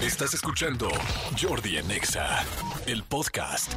Estás 0.00 0.34
escuchando 0.34 0.88
Jordi 1.40 1.78
en 1.78 1.90
Exa, 1.90 2.44
el 2.86 3.02
podcast. 3.02 3.72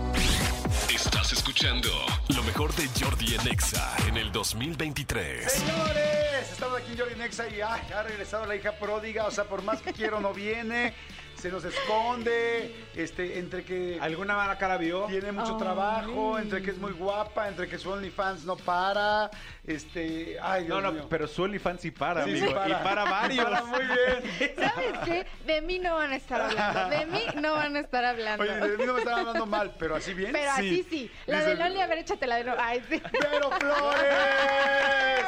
Estás 0.93 1.31
escuchando 1.31 1.89
lo 2.35 2.43
mejor 2.43 2.75
de 2.75 2.87
Jordi 2.99 3.35
en 3.35 3.47
Exa 3.47 3.95
en 4.05 4.17
el 4.17 4.29
2023. 4.31 5.49
Señores, 5.49 6.18
estamos 6.51 6.79
aquí 6.79 6.91
en 6.93 6.97
Jordi 6.99 7.15
Nexa 7.15 7.47
y 7.47 7.61
ay, 7.61 7.81
ha 7.95 8.03
regresado 8.03 8.45
la 8.45 8.55
hija 8.55 8.71
pródiga, 8.73 9.25
o 9.25 9.31
sea, 9.31 9.45
por 9.45 9.61
más 9.63 9.81
que 9.81 9.93
quiero 9.93 10.19
no 10.19 10.33
viene, 10.33 10.93
se 11.35 11.49
nos 11.49 11.63
esconde, 11.63 12.75
este, 12.95 13.39
entre 13.39 13.63
que 13.63 13.97
¿Alguna 14.01 14.35
mala 14.35 14.57
cara 14.57 14.75
vio? 14.75 15.05
tiene 15.05 15.31
mucho 15.31 15.55
trabajo, 15.55 16.37
entre 16.37 16.61
que 16.61 16.71
es 16.71 16.77
muy 16.77 16.91
guapa, 16.91 17.47
entre 17.47 17.69
que 17.69 17.77
su 17.77 17.89
OnlyFans 17.91 18.43
no 18.43 18.57
para, 18.57 19.31
este, 19.65 20.37
ay, 20.41 20.65
Dios 20.65 20.75
No, 20.75 20.81
no, 20.81 20.91
mío. 20.91 21.07
pero 21.09 21.27
su 21.27 21.43
OnlyFans 21.43 21.79
sí 21.79 21.91
para, 21.91 22.25
Sí, 22.25 22.31
amigo. 22.31 22.47
sí 22.47 22.53
para. 22.53 22.69
Y 22.81 22.83
para 22.83 23.03
varios. 23.05 23.45
Para 23.45 23.63
muy 23.63 23.79
bien. 23.85 24.55
¿Sabes 24.57 24.99
qué? 25.05 25.27
De 25.45 25.61
mí 25.61 25.79
no 25.79 25.95
van 25.95 26.11
a 26.11 26.15
estar 26.17 26.41
hablando. 26.41 26.89
De 26.89 27.05
mí 27.05 27.23
no 27.35 27.53
van 27.53 27.75
a 27.77 27.79
estar 27.79 28.03
hablando. 28.03 28.43
Oye, 28.43 28.55
de 28.55 28.77
mí 28.77 28.85
no 28.85 28.93
me 28.93 28.99
están 28.99 29.19
hablando 29.19 29.45
mal, 29.45 29.73
pero 29.79 29.95
así 29.95 30.13
bien. 30.13 30.33
Pero 30.33 30.51
así 30.51 30.85
sí. 30.89 31.09
La 31.25 31.37
Dice- 31.37 31.49
de 31.51 31.55
Loli, 31.55 31.79
a 31.79 31.87
ver, 31.87 31.99
échate 31.99 32.27
la 32.27 32.35
de. 32.43 32.51
Ay, 32.59 32.83
sí. 32.89 33.01
¡Pero 33.13 33.49
Flores! 33.51 35.25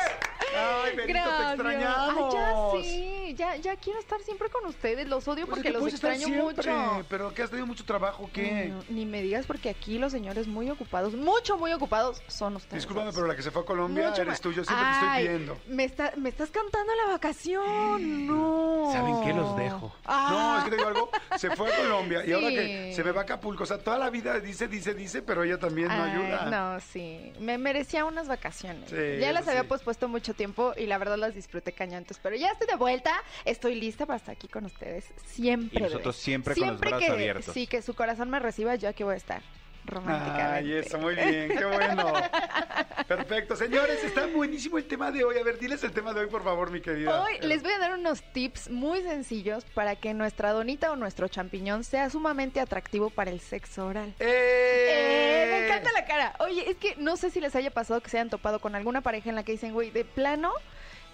Ay, 0.56 0.96
Benito, 0.96 1.06
te 1.06 1.14
Gracias. 1.14 1.54
extrañamos. 1.54 2.36
Ay, 2.36 2.82
ya 2.82 2.84
sí. 2.84 3.36
Ya, 3.38 3.56
ya 3.56 3.76
quiero 3.78 4.00
estar 4.00 4.20
siempre 4.22 4.50
con 4.50 4.66
ustedes. 4.66 5.08
Los 5.08 5.28
odio 5.28 5.46
Pues 5.48 5.60
es 5.60 5.64
porque 5.64 5.72
que 5.72 5.84
los 5.84 5.88
extraño 5.94 6.26
siempre, 6.28 6.44
mucho. 6.44 7.06
Pero 7.10 7.34
que 7.34 7.44
has 7.44 7.50
tenido 7.50 7.66
mucho 7.66 7.86
trabajo, 7.86 8.30
¿qué? 8.34 8.66
No, 8.70 8.84
ni 8.90 9.06
me 9.06 9.22
digas 9.22 9.46
porque 9.46 9.70
aquí 9.70 9.98
los 10.00 10.12
señores 10.12 10.48
muy 10.48 10.70
ocupados, 10.70 11.14
mucho, 11.14 11.58
muy 11.58 11.72
ocupados, 11.72 12.22
son 12.28 12.56
ustedes. 12.58 12.84
Discúlpame, 12.84 13.08
dos. 13.08 13.16
pero 13.16 13.28
la 13.28 13.36
que 13.36 13.42
se 13.42 13.52
fue 13.52 13.62
a 13.62 13.66
Colombia 13.66 14.10
Mucho 14.10 14.22
eres 14.24 14.42
tú. 14.42 14.52
Yo 14.52 14.64
siempre 14.66 14.86
te 14.86 14.92
Ay, 15.06 15.24
estoy 15.26 15.38
viendo. 15.38 15.58
Me, 15.68 15.84
está, 15.86 16.14
me 16.18 16.30
estás 16.30 16.52
cantando 16.52 16.92
la 16.96 17.14
vacación. 17.14 18.28
No. 18.28 18.90
¿Saben 18.92 19.22
qué? 19.24 19.34
Los 19.34 19.56
dejo. 19.56 19.88
No, 19.88 19.94
Ah. 20.06 20.56
es 20.60 20.64
que 20.66 20.70
te 20.72 20.76
digo 20.78 20.88
algo. 20.90 21.10
Se 21.38 21.56
fue 21.56 21.74
a 21.74 21.78
Colombia 21.78 22.26
y 22.26 22.34
ahora 22.34 22.50
que 22.50 22.94
se 22.94 23.04
me 23.04 23.12
va 23.12 23.22
a 23.22 23.24
Acapulco. 23.24 23.64
O 23.64 23.66
sea, 23.66 23.78
toda 23.78 23.98
la 23.98 24.10
vida 24.10 24.40
dice, 24.40 24.68
dice, 24.68 24.94
dice, 24.94 25.22
pero 25.22 25.44
ella 25.44 25.58
también 25.58 25.88
no 25.88 26.04
Ay, 26.04 26.12
ayuda. 26.12 26.46
No, 26.50 26.80
sí. 26.82 27.32
Me 27.40 27.58
merecía 27.58 28.04
unas 28.06 28.28
vacaciones. 28.28 28.90
Sí, 28.90 28.96
ya 29.20 29.32
las 29.32 29.48
había 29.48 29.62
sí. 29.62 29.68
pospuesto 29.68 30.08
mucho 30.08 30.34
tiempo 30.34 30.41
y 30.78 30.86
la 30.86 30.98
verdad 30.98 31.18
las 31.18 31.36
disfruté 31.36 31.72
cañantes. 31.72 32.20
Pero 32.22 32.36
ya 32.36 32.52
estoy 32.52 32.68
de 32.68 32.76
vuelta. 32.76 33.12
Estoy 33.46 33.76
lista 33.76 34.06
para 34.06 34.18
estar 34.18 34.36
aquí 34.36 34.48
con 34.48 34.66
ustedes. 34.66 35.06
Siempre. 35.26 35.80
Y 35.80 35.84
nosotros 35.84 36.16
siempre 36.16 36.56
con 36.56 36.68
los 36.68 36.80
brazos 36.80 37.00
que, 37.00 37.12
abiertos. 37.12 37.54
Sí, 37.54 37.68
que 37.68 37.82
su 37.82 37.94
corazón 37.94 38.30
me 38.30 38.40
reciba, 38.40 38.76
yo 38.76 38.90
aquí 38.90 39.04
voy 39.04 39.14
a 39.14 39.18
estar. 39.18 39.42
Románticamente. 39.86 40.54
Ay, 40.54 40.74
eso, 40.74 41.00
muy 41.00 41.16
bien, 41.16 41.50
qué 41.58 41.66
bueno. 41.66 42.14
Perfecto, 43.08 43.56
señores, 43.56 44.04
está 44.04 44.28
buenísimo 44.28 44.78
el 44.78 44.86
tema 44.86 45.12
de 45.12 45.24
hoy. 45.24 45.38
A 45.38 45.44
ver, 45.44 45.58
diles 45.58 45.84
el 45.84 45.92
tema 45.92 46.14
de 46.14 46.22
hoy, 46.22 46.28
por 46.28 46.44
favor, 46.44 46.70
mi 46.70 46.82
querida. 46.82 47.24
Hoy 47.24 47.40
les 47.42 47.64
voy 47.64 47.72
a 47.72 47.80
dar 47.80 47.94
unos 47.98 48.22
tips 48.32 48.70
muy 48.70 49.02
sencillos 49.02 49.66
para 49.74 49.96
que 49.96 50.14
nuestra 50.14 50.52
donita 50.52 50.92
o 50.92 50.96
nuestro 50.96 51.28
champiñón 51.28 51.84
sea 51.84 52.10
sumamente 52.10 52.60
atractivo 52.60 53.10
para 53.10 53.32
el 53.32 53.40
sexo 53.40 53.88
oral. 53.88 54.14
¡Eh! 54.20 54.92
Eh, 54.92 55.48
me 55.50 55.66
encanta 55.66 55.91
Oye, 56.40 56.70
es 56.70 56.78
que 56.78 56.96
no 56.98 57.18
sé 57.18 57.30
si 57.30 57.40
les 57.40 57.56
haya 57.56 57.72
pasado 57.72 58.02
que 58.02 58.10
se 58.10 58.18
hayan 58.18 58.30
topado 58.30 58.60
con 58.60 58.76
alguna 58.76 59.02
pareja 59.02 59.30
en 59.30 59.36
la 59.36 59.44
que 59.44 59.54
dicen, 59.54 59.74
güey, 59.74 59.92
de 59.92 60.06
plano, 60.06 60.52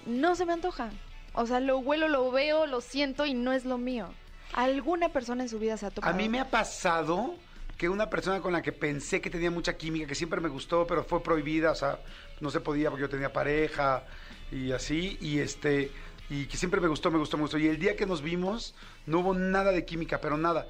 no 0.06 0.36
se 0.36 0.46
me 0.46 0.54
antoja. 0.54 0.90
O 1.34 1.46
sea, 1.46 1.60
lo 1.60 1.78
huelo, 1.78 2.08
lo 2.08 2.32
veo, 2.32 2.66
lo 2.66 2.82
siento 2.82 3.26
y 3.26 3.34
no 3.34 3.54
es 3.54 3.66
lo 3.66 3.78
mío. 3.78 4.10
¿Alguna 4.54 5.10
persona 5.10 5.44
en 5.44 5.50
su 5.50 5.60
vida 5.60 5.78
se 5.78 5.86
ha 5.86 5.92
topado? 5.92 6.14
A 6.14 6.18
mí 6.18 6.30
me 6.30 6.40
ha 6.40 6.50
pasado 6.50 7.36
que 7.78 7.90
una 7.90 8.10
persona 8.10 8.42
con 8.42 8.54
la 8.54 8.62
que 8.62 8.72
pensé 8.72 9.22
que 9.22 9.30
tenía 9.30 9.52
mucha 9.52 9.78
química, 9.78 10.08
que 10.08 10.16
siempre 10.16 10.42
me 10.42 10.50
gustó, 10.50 10.88
pero 10.88 11.04
fue 11.04 11.22
prohibida, 11.22 11.72
o 11.72 11.76
sea, 11.76 12.00
no 12.40 12.50
se 12.50 12.60
podía 12.60 12.90
porque 12.90 13.02
yo 13.02 13.10
tenía 13.10 13.32
pareja 13.32 14.04
y 14.52 14.72
así, 14.72 15.18
y 15.22 15.40
este, 15.40 15.92
y 16.30 16.46
que 16.46 16.58
siempre 16.58 16.82
me 16.82 16.88
gustó, 16.88 17.12
me 17.12 17.20
gustó, 17.20 17.38
me 17.38 17.44
gustó. 17.44 17.58
Y 17.58 17.68
el 17.68 17.78
día 17.78 17.96
que 17.96 18.06
nos 18.06 18.22
vimos, 18.22 18.74
no 19.06 19.20
hubo 19.20 19.34
nada 19.34 19.72
de 19.72 19.86
química, 19.86 20.20
pero 20.20 20.38
nada. 20.38 20.68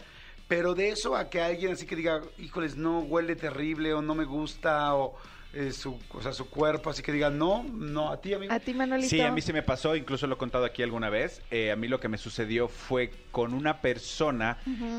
Pero 0.47 0.75
de 0.75 0.89
eso 0.89 1.15
a 1.15 1.29
que 1.29 1.41
alguien 1.41 1.73
así 1.73 1.85
que 1.85 1.95
diga, 1.95 2.21
híjoles, 2.37 2.77
no, 2.77 2.99
huele 2.99 3.35
terrible, 3.35 3.93
o 3.93 4.01
no 4.01 4.15
me 4.15 4.23
gusta, 4.23 4.95
o 4.95 5.15
eh, 5.53 5.71
su, 5.71 5.97
o 6.11 6.21
sea, 6.21 6.33
su 6.33 6.49
cuerpo, 6.49 6.89
así 6.89 7.01
que 7.01 7.11
diga, 7.11 7.29
no, 7.29 7.63
no, 7.63 8.11
a 8.11 8.21
ti, 8.21 8.33
amigo. 8.33 8.53
¿A 8.53 8.59
ti, 8.59 8.73
Manolito? 8.73 9.09
Sí, 9.09 9.21
a 9.21 9.31
mí 9.31 9.41
se 9.41 9.53
me 9.53 9.63
pasó, 9.63 9.95
incluso 9.95 10.27
lo 10.27 10.35
he 10.35 10.37
contado 10.37 10.65
aquí 10.65 10.83
alguna 10.83 11.09
vez. 11.09 11.41
Eh, 11.51 11.71
a 11.71 11.75
mí 11.75 11.87
lo 11.87 11.99
que 11.99 12.09
me 12.09 12.17
sucedió 12.17 12.67
fue 12.67 13.11
con 13.31 13.53
una 13.53 13.81
persona 13.81 14.57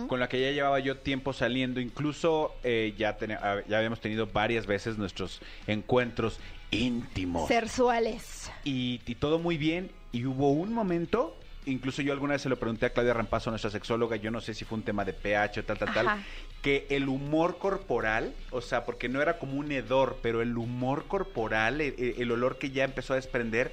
con 0.09 0.19
la 0.21 0.29
que 0.29 0.41
ya 0.41 0.51
llevaba 0.51 0.81
yo 0.81 0.99
tiempo 0.99 1.33
saliendo. 1.33 1.81
Incluso 1.81 2.55
eh, 2.65 2.95
ya, 2.99 3.17
ah, 3.41 3.59
ya 3.69 3.79
habíamos 3.79 4.01
tenido 4.01 4.27
varias 4.27 4.67
veces 4.67 4.99
nuestros 4.99 5.41
encuentros 5.67 6.41
íntimos. 6.71 7.49
Sexuales. 7.49 8.51
y, 8.65 9.01
y 9.07 9.15
todo 9.15 9.39
muy 9.39 9.59
bien. 9.59 9.93
Y 10.11 10.25
hubo 10.25 10.51
un 10.51 10.73
momento, 10.73 11.38
incluso 11.71 12.03
yo 12.03 12.13
alguna 12.13 12.33
vez 12.35 12.43
se 12.43 12.49
lo 12.49 12.59
pregunté 12.59 12.87
a 12.87 12.91
Claudia 12.91 13.15
Rampazo, 13.15 13.51
nuestra 13.51 13.71
sexóloga, 13.71 14.17
yo 14.17 14.31
no 14.31 14.41
sé 14.41 14.55
si 14.55 14.65
fue 14.65 14.79
un 14.79 14.85
tema 14.85 15.05
de 15.05 15.13
pH 15.13 15.61
o 15.61 15.65
tal, 15.65 15.79
tal, 15.79 15.89
Ajá. 15.89 16.03
tal, 16.05 16.25
que 16.63 16.87
el 16.91 17.09
humor 17.09 17.59
corporal, 17.59 18.33
o 18.51 18.61
sea, 18.61 18.85
porque 18.85 19.09
no 19.09 19.23
era 19.23 19.39
como 19.39 19.55
un 19.55 19.71
hedor, 19.71 20.19
pero 20.23 20.43
el 20.43 20.57
humor 20.57 21.07
corporal, 21.07 21.81
el, 21.81 22.15
el 22.19 22.31
olor 22.33 22.59
que 22.59 22.71
ya 22.71 22.85
empezó 22.85 23.13
a 23.13 23.17
desprender, 23.17 23.73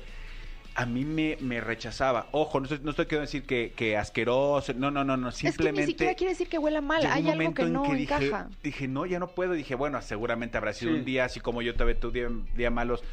a 0.78 0.86
mí 0.86 1.06
me, 1.06 1.38
me 1.40 1.62
rechazaba. 1.62 2.28
Ojo, 2.34 2.60
no 2.60 2.66
estoy, 2.66 2.80
no 2.84 2.90
estoy 2.90 3.06
queriendo 3.06 3.22
decir 3.28 3.44
que, 3.44 3.72
que 3.78 3.96
asqueroso, 3.96 4.74
no, 4.74 4.92
no, 4.92 5.06
no, 5.06 5.16
no, 5.16 5.30
Es 5.30 5.36
que 5.36 5.48
simplemente... 5.48 5.82
ni 5.86 5.88
siquiera 5.94 6.14
quiere 6.16 6.34
decir 6.34 6.50
que 6.50 6.58
huela 6.58 6.82
mal. 6.82 6.98
Hay 7.06 7.22
un 7.24 7.28
algo 7.30 7.32
momento 7.32 7.62
que 7.62 7.68
en 7.68 7.74
no 7.74 7.84
que 7.84 7.94
dije, 7.96 8.14
encaja. 8.26 8.50
dije, 8.62 8.88
no, 8.90 9.06
ya 9.06 9.20
no 9.20 9.28
puedo. 9.28 9.54
Dije, 9.54 9.74
bueno, 9.76 10.02
seguramente 10.02 10.58
habrá 10.58 10.74
sido 10.74 10.92
Sí. 10.92 10.98
un 11.00 11.06
día 11.06 11.24
así 11.26 11.40
como 11.40 11.62
yo 11.62 11.76
tuve 11.76 11.96
tu 11.96 12.12
día, 12.12 12.28
día 12.58 12.70
malos. 12.72 13.04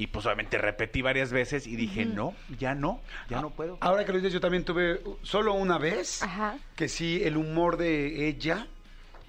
Y 0.00 0.06
pues 0.06 0.24
obviamente 0.24 0.56
repetí 0.56 1.02
varias 1.02 1.30
veces 1.30 1.66
y 1.66 1.76
dije, 1.76 2.06
no, 2.06 2.34
ya 2.58 2.74
no, 2.74 3.02
ya 3.28 3.42
no 3.42 3.50
puedo. 3.50 3.76
Ahora 3.82 4.06
que 4.06 4.12
lo 4.12 4.16
dices, 4.18 4.32
yo 4.32 4.40
también 4.40 4.64
tuve 4.64 4.98
solo 5.22 5.52
una 5.52 5.76
vez 5.76 6.22
Ajá. 6.22 6.56
que 6.74 6.88
sí, 6.88 7.20
el 7.22 7.36
humor 7.36 7.76
de 7.76 8.26
ella 8.28 8.66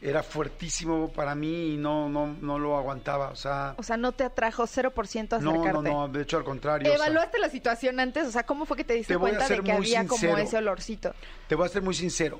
era 0.01 0.23
fuertísimo 0.23 1.11
para 1.11 1.35
mí 1.35 1.73
y 1.73 1.77
no, 1.77 2.07
no, 2.07 2.35
no 2.39 2.57
lo 2.57 2.77
aguantaba. 2.77 3.31
O 3.31 3.35
sea, 3.35 3.75
O 3.77 3.83
sea, 3.83 3.97
no 3.97 4.13
te 4.13 4.23
atrajo 4.23 4.63
0% 4.63 4.67
acercarte. 4.67 5.43
no, 5.43 5.71
no, 5.73 5.81
no, 5.81 6.07
de 6.07 6.21
hecho 6.21 6.37
al 6.37 6.45
contrario. 6.45 6.88
o 6.89 6.95
sea, 6.95 7.05
¿Evaluaste 7.05 7.38
la 7.38 7.49
situación 7.49 7.99
antes? 7.99 8.25
O 8.27 8.31
sea, 8.31 8.43
¿cómo 8.43 8.65
fue 8.65 8.77
que 8.77 8.85
te 8.85 8.93
diste 8.93 9.13
Te 9.13 9.17
voy 9.17 9.31
a 9.31 9.33
cuenta 9.33 9.49
de 9.49 9.55
ser 9.55 9.63
que 9.65 9.73
muy 9.73 9.88
había 9.93 10.07
como 10.07 10.19
sincero. 10.21 10.38
ese 10.41 10.57
olorcito? 10.57 11.13
te 11.49 11.55
voy 11.55 11.65
a 11.65 11.69
ser 11.69 11.81
muy 11.81 11.95
sincero. 11.95 12.39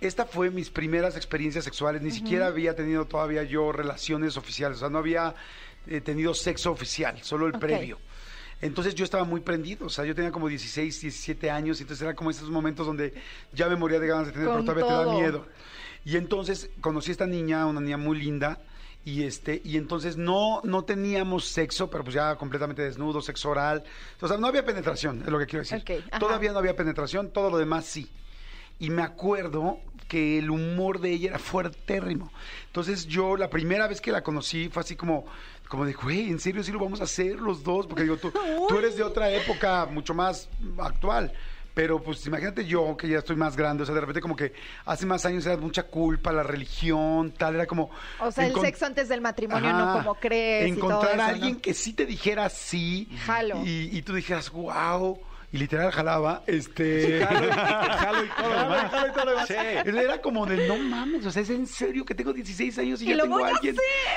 Esta 0.00 0.24
fue 0.24 0.50
mis 0.50 0.70
primeras 0.70 1.14
experiencias 1.16 1.64
sexuales. 1.64 2.00
Ni 2.00 2.10
siquiera 2.10 2.46
había 2.46 2.74
tenido 2.74 3.04
todavía 3.04 3.42
yo 3.44 3.70
relaciones 3.72 4.36
oficiales. 4.38 4.78
O 4.78 4.80
sea, 4.80 4.88
no 4.88 4.98
había 4.98 5.34
eh, 5.86 6.00
tenido 6.00 6.34
sexo 6.34 6.70
oficial, 6.70 7.18
solo 7.22 7.46
el 7.46 7.52
previo. 7.52 7.98
Entonces 8.60 8.94
yo 8.94 9.04
estaba 9.04 9.24
muy 9.24 9.40
prendido, 9.40 9.86
o 9.86 9.90
sea, 9.90 10.04
yo 10.04 10.14
tenía 10.14 10.32
como 10.32 10.48
16, 10.48 11.00
17 11.02 11.50
años, 11.50 11.78
y 11.78 11.82
entonces 11.82 12.02
era 12.02 12.14
como 12.14 12.30
esos 12.30 12.48
momentos 12.50 12.86
donde 12.86 13.12
ya 13.52 13.68
me 13.68 13.76
moría 13.76 14.00
de 14.00 14.06
ganas 14.06 14.28
de 14.28 14.32
tener, 14.32 14.48
Con 14.48 14.64
pero 14.64 14.86
todavía 14.86 14.86
te 14.86 15.10
da 15.10 15.14
miedo. 15.14 15.46
Y 16.04 16.16
entonces 16.16 16.70
conocí 16.80 17.10
a 17.10 17.12
esta 17.12 17.26
niña, 17.26 17.66
una 17.66 17.80
niña 17.80 17.98
muy 17.98 18.18
linda, 18.18 18.58
y 19.06 19.22
este, 19.22 19.62
y 19.64 19.76
entonces 19.76 20.16
no, 20.16 20.60
no 20.64 20.82
teníamos 20.84 21.44
sexo, 21.44 21.88
pero 21.88 22.02
pues 22.02 22.14
ya 22.14 22.34
completamente 22.34 22.82
desnudo, 22.82 23.22
sexo 23.22 23.50
oral. 23.50 23.84
O 24.20 24.26
sea, 24.26 24.36
no 24.36 24.48
había 24.48 24.64
penetración, 24.64 25.20
es 25.20 25.28
lo 25.28 25.38
que 25.38 25.46
quiero 25.46 25.64
decir. 25.64 25.84
Todavía 26.18 26.50
no 26.50 26.58
había 26.58 26.74
penetración, 26.74 27.30
todo 27.30 27.50
lo 27.50 27.58
demás 27.58 27.84
sí. 27.84 28.10
Y 28.80 28.90
me 28.90 29.02
acuerdo 29.02 29.78
que 30.08 30.38
el 30.38 30.50
humor 30.50 31.00
de 31.00 31.12
ella 31.12 31.28
era 31.30 31.38
fuertérrimo. 31.38 32.32
Entonces 32.66 33.06
yo 33.06 33.36
la 33.36 33.48
primera 33.48 33.86
vez 33.86 34.00
que 34.00 34.10
la 34.10 34.22
conocí 34.22 34.68
fue 34.68 34.82
así 34.82 34.96
como, 34.96 35.24
como 35.68 35.84
de, 35.84 35.92
güey, 35.92 36.28
¿en 36.30 36.38
serio 36.38 36.62
sí 36.62 36.72
lo 36.72 36.78
vamos 36.78 37.00
a 37.00 37.04
hacer 37.04 37.36
los 37.36 37.62
dos? 37.62 37.86
Porque 37.86 38.02
digo, 38.04 38.16
tú, 38.16 38.32
tú 38.68 38.78
eres 38.78 38.96
de 38.96 39.02
otra 39.02 39.30
época 39.30 39.86
mucho 39.86 40.14
más 40.14 40.48
actual. 40.78 41.32
Pero 41.74 42.02
pues 42.02 42.24
imagínate 42.26 42.64
yo, 42.64 42.96
que 42.96 43.06
ya 43.06 43.18
estoy 43.18 43.36
más 43.36 43.54
grande, 43.54 43.82
o 43.82 43.86
sea, 43.86 43.94
de 43.94 44.00
repente 44.00 44.22
como 44.22 44.34
que 44.34 44.54
hace 44.86 45.04
más 45.04 45.26
años 45.26 45.44
era 45.44 45.58
mucha 45.58 45.82
culpa, 45.82 46.32
la 46.32 46.42
religión, 46.42 47.32
tal, 47.32 47.54
era 47.54 47.66
como... 47.66 47.90
O 48.18 48.32
sea, 48.32 48.46
el 48.46 48.54
sexo 48.54 48.86
antes 48.86 49.10
del 49.10 49.20
matrimonio, 49.20 49.74
no 49.74 49.92
como 49.92 50.14
crees. 50.14 50.68
y 50.68 50.70
Encontrar 50.70 51.00
todo 51.00 51.10
eso, 51.10 51.22
a 51.22 51.26
¿no? 51.26 51.32
alguien 51.34 51.60
que 51.60 51.74
sí 51.74 51.92
te 51.92 52.06
dijera 52.06 52.48
sí. 52.48 53.10
Jalo. 53.26 53.60
Y, 53.62 53.90
y 53.92 54.00
tú 54.00 54.14
dijeras, 54.14 54.50
wow. 54.52 55.18
Y 55.56 55.58
literal 55.58 55.90
jalaba, 55.90 56.42
este... 56.46 57.24
Jalo, 57.24 57.50
jalo 57.54 58.24
y 58.24 58.28
todo 58.28 58.48
lo 58.48 58.54
Jalo, 58.56 58.74
demás. 58.74 58.90
jalo 58.90 59.08
y 59.08 59.12
todo 59.12 59.24
lo 59.24 59.30
demás. 59.30 59.48
Sí. 59.48 59.54
Él 59.86 59.96
era 59.98 60.20
como 60.20 60.44
de, 60.44 60.68
no 60.68 60.76
mames, 60.76 61.24
o 61.24 61.30
sea, 61.30 61.40
es 61.40 61.48
en 61.48 61.66
serio 61.66 62.04
que 62.04 62.14
tengo 62.14 62.34
16 62.34 62.78
años 62.78 63.00
y, 63.00 63.06
Y 63.06 63.08
ya 63.08 63.16
lo 63.16 63.22
tengo 63.22 63.36
voy 63.36 63.44
a 63.44 63.46
a 63.46 63.50
alguien. 63.56 63.74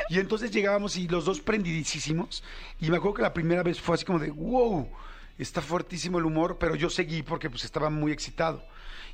Y 0.09 0.19
entonces 0.19 0.51
llegábamos 0.51 0.97
y 0.97 1.07
los 1.07 1.23
dos 1.23 1.39
prendidísimos. 1.39 2.43
Y 2.81 2.89
me 2.89 2.97
acuerdo 2.97 3.13
que 3.15 3.21
la 3.21 3.33
primera 3.33 3.63
vez 3.63 3.79
fue 3.79 3.95
así 3.95 4.03
como 4.03 4.19
de, 4.19 4.31
wow, 4.31 4.89
está 5.37 5.61
fuertísimo 5.61 6.17
el 6.19 6.25
humor, 6.25 6.57
pero 6.59 6.75
yo 6.75 6.89
seguí 6.89 7.23
porque 7.23 7.49
pues 7.49 7.63
estaba 7.63 7.89
muy 7.89 8.11
excitado. 8.11 8.65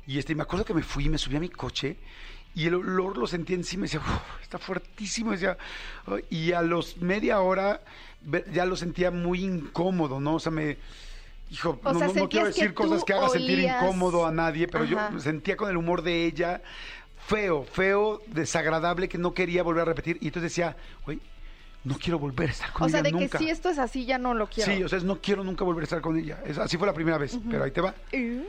Y 0.04 0.18
este, 0.18 0.32
y 0.32 0.34
me 0.34 0.42
acuerdo 0.42 0.64
que 0.64 0.74
me 0.74 0.82
fui, 0.82 1.08
me 1.08 1.18
subí 1.18 1.36
a 1.36 1.40
mi 1.40 1.48
coche 1.48 1.96
y 2.56 2.66
el 2.66 2.74
olor 2.74 3.18
lo 3.18 3.28
sentí 3.28 3.54
encima 3.54 3.82
y 3.82 3.88
decía, 3.88 4.00
"Uf, 4.00 4.42
está 4.42 4.58
fuertísimo. 4.58 5.30
Decía, 5.30 5.56
y 6.28 6.50
a 6.50 6.62
los 6.62 6.96
media 6.96 7.38
hora 7.38 7.82
ya 8.52 8.66
lo 8.66 8.74
sentía 8.74 9.12
muy 9.12 9.44
incómodo, 9.44 10.18
¿no? 10.18 10.34
O 10.34 10.40
sea, 10.40 10.50
me... 10.50 10.76
Hijo, 11.50 11.78
O 11.84 11.92
no, 11.92 11.98
sea, 11.98 12.08
no- 12.08 12.28
quiero 12.28 12.46
decir 12.46 12.74
cosas 12.74 13.04
que 13.04 13.12
haga 13.12 13.28
sentir 13.28 13.60
incómodo 13.60 14.26
a 14.26 14.32
nadie, 14.32 14.66
pero 14.66 14.84
Ajá. 14.84 15.10
yo 15.12 15.20
sentía 15.20 15.56
con 15.56 15.70
el 15.70 15.76
humor 15.76 16.02
de 16.02 16.24
ella 16.24 16.60
feo, 17.26 17.64
feo, 17.64 18.20
desagradable, 18.26 19.08
que 19.08 19.18
no 19.18 19.32
quería 19.34 19.62
volver 19.62 19.82
a 19.82 19.84
repetir. 19.84 20.18
Y 20.20 20.26
entonces 20.28 20.50
decía, 20.52 20.76
güey, 21.04 21.20
no 21.84 21.96
quiero 21.98 22.18
volver 22.18 22.48
a 22.48 22.52
estar 22.52 22.72
con 22.72 22.86
O 22.86 22.88
sea, 22.88 22.98
ella 23.00 23.10
de 23.10 23.12
nunca. 23.12 23.38
que 23.38 23.44
si 23.44 23.50
esto 23.50 23.68
es 23.68 23.78
así, 23.78 24.04
ya 24.06 24.18
no 24.18 24.34
lo 24.34 24.48
quiero. 24.48 24.72
Sí, 24.72 24.82
o 24.82 24.88
sea, 24.88 24.98
es 24.98 25.04
no 25.04 25.20
quiero 25.20 25.44
nunca 25.44 25.64
volver 25.64 25.82
a 25.82 25.84
estar 25.84 26.00
con 26.00 26.16
ella. 26.18 26.38
Es- 26.44 26.58
así 26.58 26.76
fue 26.76 26.86
la 26.86 26.92
primera 26.94 27.16
vez, 27.18 27.38
pero 27.48 27.62
ahí 27.64 27.70
te 27.70 27.80
va. 27.80 27.94
Uh. 28.12 28.42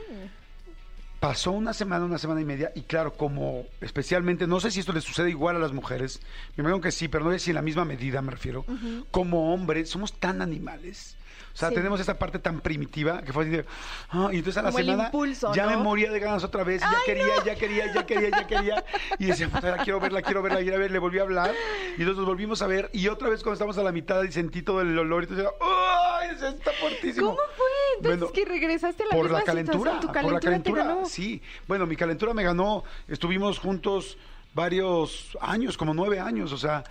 Pasó 1.20 1.50
una 1.50 1.72
semana, 1.74 2.04
una 2.04 2.16
semana 2.18 2.40
y 2.40 2.44
media, 2.44 2.70
y 2.76 2.82
claro, 2.82 3.14
como 3.14 3.66
especialmente, 3.80 4.46
no 4.46 4.60
sé 4.60 4.70
si 4.70 4.78
esto 4.78 4.92
le 4.92 5.00
sucede 5.00 5.30
igual 5.30 5.56
a 5.56 5.58
las 5.58 5.72
mujeres, 5.72 6.20
me 6.56 6.62
imagino 6.62 6.80
que 6.80 6.92
sí, 6.92 7.08
pero 7.08 7.24
no 7.24 7.32
sé 7.32 7.40
si 7.40 7.50
en 7.50 7.56
la 7.56 7.62
misma 7.62 7.84
medida 7.84 8.22
me 8.22 8.30
refiero, 8.30 8.64
como 9.10 9.52
hombres 9.52 9.90
somos 9.90 10.12
tan 10.12 10.40
animales. 10.42 11.16
O 11.54 11.56
sea, 11.58 11.70
Sí. 11.70 11.74
tenemos 11.74 11.98
esa 11.98 12.18
parte 12.20 12.38
tan 12.38 12.60
primitiva 12.60 13.22
que 13.22 13.32
fue 13.32 13.42
así 13.44 13.50
de, 13.50 13.64
ah, 14.10 14.28
y 14.32 14.36
entonces 14.38 14.58
a 14.58 14.62
la 14.62 14.70
Como 14.70 14.78
semana 14.84 15.04
impulso, 15.06 15.52
ya 15.54 15.66
me 15.66 15.72
¿no? 15.72 15.80
moría 15.80 16.12
de 16.12 16.20
ganas 16.20 16.44
otra 16.44 16.62
vez, 16.62 16.82
y 16.82 16.84
ya 16.84 16.98
quería, 17.04 17.44
ya 17.44 17.54
quería, 17.56 17.92
ya 17.92 18.06
quería, 18.06 18.30
ya 18.30 18.46
quería, 18.46 18.84
y 19.18 19.24
decía, 19.26 19.48
puta, 19.48 19.76
la 19.76 19.82
quiero 19.82 19.98
verla, 19.98 20.22
quiero 20.22 20.40
verla, 20.42 20.60
quiero 20.60 20.78
verla, 20.78 20.92
le 20.92 20.98
volví 21.00 21.18
a 21.18 21.22
hablar, 21.22 21.52
y 21.96 22.00
entonces 22.02 22.16
nos 22.18 22.26
volvimos 22.26 22.62
a 22.62 22.68
ver, 22.68 22.90
y 22.92 23.08
otra 23.08 23.28
vez 23.28 23.42
cuando 23.42 23.54
estamos 23.54 23.76
a 23.76 23.82
la 23.82 23.90
mitad 23.90 24.22
y 24.22 24.30
sentí 24.30 24.62
todo 24.62 24.82
el 24.82 24.96
olor, 24.96 25.24
y 25.24 25.26
entonces, 25.26 25.48
¡ay! 25.60 26.28
Está 26.30 26.70
fortísimo. 26.80 27.30
¿Cómo 27.30 27.40
fue? 27.56 27.66
Entonces 27.98 28.20
Bueno, 28.20 28.32
que 28.32 28.44
regresaste 28.44 29.02
a 29.02 29.06
la 29.06 29.12
por 29.12 29.24
misma 29.24 29.38
la 29.38 29.44
calentura, 29.44 29.78
situación. 29.92 30.00
Tu 30.00 30.20
por 30.22 30.32
la 30.32 30.40
calentura, 30.40 30.82
te 30.82 30.88
ganó. 30.88 31.04
sí. 31.06 31.42
Bueno, 31.66 31.86
mi 31.86 31.96
calentura 31.96 32.34
me 32.34 32.42
ganó, 32.42 32.84
estuvimos 33.06 33.58
juntos 33.58 34.16
varios 34.54 35.36
años, 35.40 35.76
como 35.76 35.94
nueve 35.94 36.18
años, 36.18 36.50
o 36.52 36.58
sea, 36.58 36.82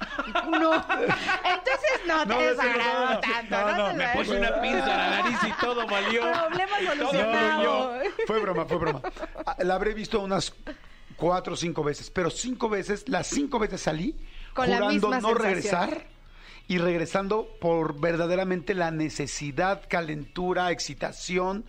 No. 0.49 0.73
Entonces 0.75 2.01
no 2.07 2.21
te 2.23 2.33
No, 2.33 2.39
desagradó 2.39 3.05
no, 3.05 3.13
no, 3.13 3.19
tanto. 3.19 3.57
no, 3.57 3.71
No, 3.77 3.87
no, 3.89 3.93
me 3.95 4.07
Puse 4.09 4.37
una 4.37 4.61
pinza 4.61 4.85
a 4.85 4.97
la 4.97 5.09
nariz 5.21 5.37
y 5.47 5.51
todo 5.65 5.87
valió. 5.87 6.21
Problema 6.47 6.77
solucionado. 6.95 7.63
no, 7.95 7.99
fue 8.25 8.39
broma, 8.39 8.65
fue 8.65 8.77
broma. 8.77 9.01
Ah, 9.45 9.55
La 9.63 9.75
habré 9.75 9.93
visto 9.93 10.19
unas 10.21 10.53
cuatro 11.15 11.53
o 11.53 11.57
cinco 11.57 11.83
veces, 11.83 12.09
pero 12.09 12.29
cinco 12.29 12.69
veces, 12.69 13.09
las 13.09 13.27
cinco 13.27 13.59
veces 13.59 13.81
salí 13.81 14.15
Con 14.53 14.69
la 14.69 14.77
jurando 14.77 14.93
misma 15.09 15.19
no 15.19 15.29
sensación. 15.29 15.37
regresar 15.37 16.03
y 16.67 16.77
regresando 16.79 17.47
por 17.61 17.99
verdaderamente 17.99 18.73
la 18.73 18.91
necesidad, 18.91 19.83
calentura, 19.87 20.71
excitación 20.71 21.65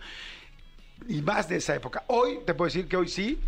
y 1.07 1.21
más 1.21 1.47
de 1.47 1.57
esa 1.57 1.75
época. 1.75 2.03
Hoy 2.07 2.39
te 2.45 2.53
puedo 2.53 2.67
decir 2.67 2.87
que 2.87 2.97
hoy 2.97 3.07
sí. 3.07 3.39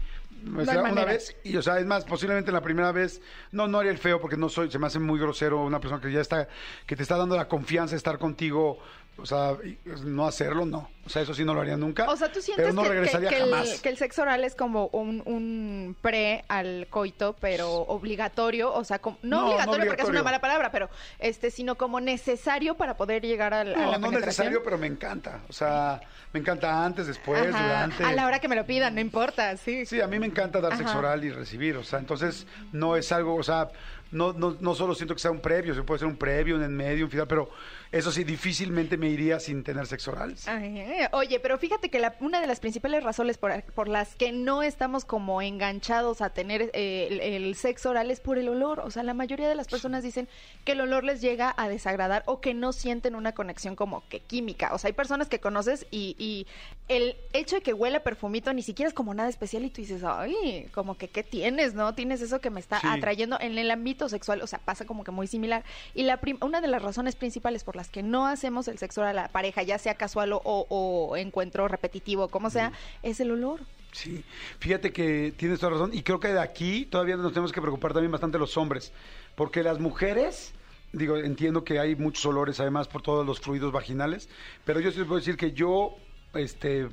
O 0.56 0.60
hay 0.60 0.66
sea, 0.66 0.82
una 0.82 1.06
vez, 1.06 1.36
y 1.44 1.56
o 1.56 1.62
sea, 1.62 1.78
es 1.78 1.86
más, 1.86 2.04
posiblemente 2.04 2.52
la 2.52 2.62
primera 2.62 2.92
vez, 2.92 3.22
no, 3.52 3.68
no 3.68 3.78
haría 3.78 3.92
el 3.92 4.00
feo 4.00 4.20
porque 4.20 4.38
no 4.38 4.50
soy, 4.50 4.72
se 4.72 4.80
me 4.80 4.88
hace 4.88 4.98
muy 4.98 5.20
grosero 5.20 5.64
una 5.64 5.80
persona 5.80 6.02
que 6.02 6.12
ya 6.12 6.22
está, 6.22 6.48
que 6.88 6.96
te 6.96 7.04
está 7.04 7.16
dando 7.16 7.38
la 7.38 7.48
confianza 7.48 7.92
de 7.92 7.98
estar 7.98 8.18
contigo, 8.18 8.80
o 9.18 9.26
sea, 9.26 9.56
y, 9.64 9.78
no 10.06 10.26
hacerlo, 10.26 10.66
no. 10.66 10.90
O 11.06 11.10
sea, 11.10 11.22
eso 11.24 11.34
sí 11.34 11.44
no 11.44 11.54
lo 11.54 11.62
haría 11.62 11.78
nunca. 11.78 12.10
O 12.10 12.16
sea, 12.16 12.32
tú 12.32 12.42
sientes 12.42 12.64
pero 12.64 12.74
no 12.74 12.84
que, 12.84 12.88
que- 12.90 12.94
regresaría 12.94 13.30
que 13.30 13.40
jamás. 13.40 13.70
el, 13.74 13.82
que 13.82 13.90
el 13.90 13.98
sexo 13.98 14.22
oral 14.22 14.44
es 14.44 14.56
como 14.56 14.88
un, 14.88 15.22
un 15.26 15.96
pre 16.02 16.44
al 16.48 16.88
coito, 16.90 17.36
pero 17.40 17.70
obligatorio, 17.72 18.74
o 18.74 18.84
sea, 18.84 19.00
como- 19.00 19.18
no, 19.22 19.38
No, 19.38 19.42
no 19.42 19.48
obligatorio, 19.52 19.86
porque 19.88 20.02
es 20.04 20.10
una 20.10 20.24
mala 20.24 20.40
palabra, 20.42 20.72
pero 20.72 20.90
este, 21.20 21.52
sino 21.52 21.76
como 21.76 22.00
necesario 22.00 22.76
para 22.76 22.98
poder 22.98 23.24
llegar 23.24 23.54
al- 23.54 23.76
a, 23.76 23.78
No, 23.78 23.92
la 23.92 23.98
no 23.98 24.12
necesario, 24.12 24.64
pero 24.64 24.78
me 24.78 24.88
encanta. 24.88 25.42
O 25.50 25.54
sea, 25.54 26.02
me 26.34 26.40
encanta 26.40 26.84
antes, 26.86 27.08
después, 27.08 27.42
Ajá, 27.54 27.64
durante. 27.64 28.04
A 28.06 28.14
la 28.14 28.26
hora 28.28 28.40
que 28.40 28.48
me 28.48 28.56
lo 28.56 28.66
pidan, 28.66 28.96
no 28.96 29.02
importa, 29.02 29.56
sí. 29.58 29.86
Sí, 29.86 30.02
a 30.02 30.08
mí 30.08 30.20
me 30.20 30.28
encanta 30.28 30.62
dar 30.62 30.78
sexo 30.78 30.98
oral 31.00 31.24
y 31.24 31.32
recibir, 31.32 31.78
o 31.78 31.84
sea, 31.84 32.00
entonces 32.00 32.48
no 32.72 32.96
es 32.96 33.12
algo, 33.12 33.36
o 33.36 33.44
sea, 33.44 33.70
no, 34.12 34.34
no, 34.34 34.58
no 34.60 34.76
solo 34.76 34.94
siento 34.94 35.14
que 35.16 35.22
sea 35.22 35.32
un 35.32 35.40
previo, 35.42 35.74
se 35.74 35.84
puede 35.84 36.00
ser 36.00 36.08
un 36.08 36.18
previo, 36.18 36.56
un 36.58 36.64
en 36.64 36.76
medio, 36.76 37.06
un 37.06 37.12
final, 37.12 37.28
pero 37.28 37.50
eso 37.92 38.12
sí, 38.12 38.24
difícilmente 38.24 38.98
me 38.98 39.10
iría 39.10 39.40
sin 39.40 39.64
tener 39.64 39.86
sexo 39.86 40.12
oral. 40.12 40.36
Ay, 40.48 40.86
Oye, 41.12 41.40
pero 41.40 41.58
fíjate 41.58 41.90
que 41.90 42.00
la- 42.00 42.16
una 42.22 42.40
de 42.40 42.48
las 42.48 42.60
principales 42.62 43.04
razones 43.04 43.38
por, 43.38 43.62
por 43.74 43.88
las 43.88 44.16
que 44.16 44.32
no 44.32 44.64
estamos 44.64 45.04
como 45.06 45.42
enganchados 45.42 46.22
a 46.22 46.30
tener 46.30 46.72
eh, 46.74 47.08
el, 47.12 47.20
el 47.20 47.56
sexo 47.56 47.90
oral 47.90 48.10
es 48.10 48.20
por 48.22 48.38
el 48.38 48.48
olor. 48.48 48.80
O 48.80 48.92
sea, 48.92 49.04
la 49.04 49.14
mayoría 49.14 49.50
de 49.50 49.56
las 49.56 49.68
personas 49.68 50.04
dicen 50.04 50.30
que 50.64 50.72
el 50.72 50.82
olor 50.82 51.04
les 51.04 51.20
llega 51.22 51.54
a 51.58 51.68
desagradar 51.68 52.24
o 52.28 52.40
que 52.40 52.54
no 52.54 52.72
sienten 52.72 53.16
una 53.16 53.34
conexión 53.34 53.76
como 53.76 54.08
que 54.08 54.22
química. 54.22 54.74
O 54.74 54.78
sea, 54.78 54.88
hay 54.88 54.94
personas 54.94 55.28
que 55.28 55.40
conoces 55.40 55.86
y, 55.92 56.16
y 56.18 56.48
el 56.88 57.16
hecho 57.34 57.56
de 57.58 57.62
que 57.62 57.74
huele 57.74 57.98
a 57.98 58.04
perfumito 58.04 58.54
ni 58.54 58.62
siquiera 58.62 58.88
es 58.88 58.94
como 58.94 59.14
nada 59.14 59.28
especial 59.30 59.64
y 59.66 59.70
tú 59.70 59.82
dices, 59.82 60.04
ay, 60.06 60.68
como 60.74 60.98
que 60.98 61.10
qué 61.10 61.24
tienes, 61.24 61.74
¿no? 61.74 61.94
Tienes 61.94 62.22
eso 62.22 62.40
que 62.40 62.50
me 62.50 62.60
está 62.60 62.80
Sí. 62.80 62.88
atrayendo 62.90 63.38
en 63.42 63.58
el 63.58 63.70
ámbito 63.70 64.08
sexual. 64.08 64.42
O 64.42 64.48
sea, 64.48 64.60
pasa 64.60 64.86
como 64.86 65.04
que 65.04 65.12
muy 65.12 65.28
similar. 65.28 65.64
Y 65.94 66.04
la 66.04 66.20
una 66.42 66.62
de 66.62 66.68
las 66.68 66.82
razones 66.82 67.16
principales 67.16 67.64
por 67.64 67.76
las 67.76 67.81
que 67.90 68.04
no 68.04 68.28
hacemos 68.28 68.68
el 68.68 68.78
sexo 68.78 69.02
oral 69.02 69.18
a 69.18 69.24
la 69.24 69.28
pareja, 69.30 69.64
ya 69.64 69.78
sea 69.78 69.96
casual 69.96 70.34
o, 70.34 70.42
o 70.44 71.18
encuentro 71.18 71.68
repetitivo, 71.68 72.28
como 72.28 72.50
sea, 72.50 72.72
es 73.04 73.20
el 73.20 73.32
olor. 73.32 73.62
Sí, 73.92 74.24
fíjate 74.60 74.94
que 74.94 75.34
tienes 75.36 75.60
toda 75.60 75.74
razón 75.74 75.92
y 75.94 76.02
creo 76.04 76.20
que 76.20 76.30
de 76.30 76.40
aquí 76.40 76.86
todavía 76.86 77.18
nos 77.18 77.34
tenemos 77.34 77.52
que 77.52 77.62
preocupar 77.62 77.94
también 77.94 78.12
bastante 78.12 78.38
los 78.38 78.56
hombres, 78.58 78.94
porque 79.36 79.64
las 79.64 79.80
mujeres, 79.80 80.54
digo, 80.94 81.18
entiendo 81.18 81.64
que 81.64 81.80
hay 81.80 81.96
muchos 81.96 82.26
olores 82.26 82.60
además 82.60 82.88
por 82.88 83.02
todos 83.02 83.26
los 83.26 83.42
fluidos 83.42 83.74
vaginales, 83.74 84.30
pero 84.64 84.80
yo 84.80 84.92
sí 84.92 85.00
les 85.00 85.08
puedo 85.08 85.20
decir 85.20 85.36
que 85.36 85.52
yo, 85.52 85.98
este, 86.34 86.88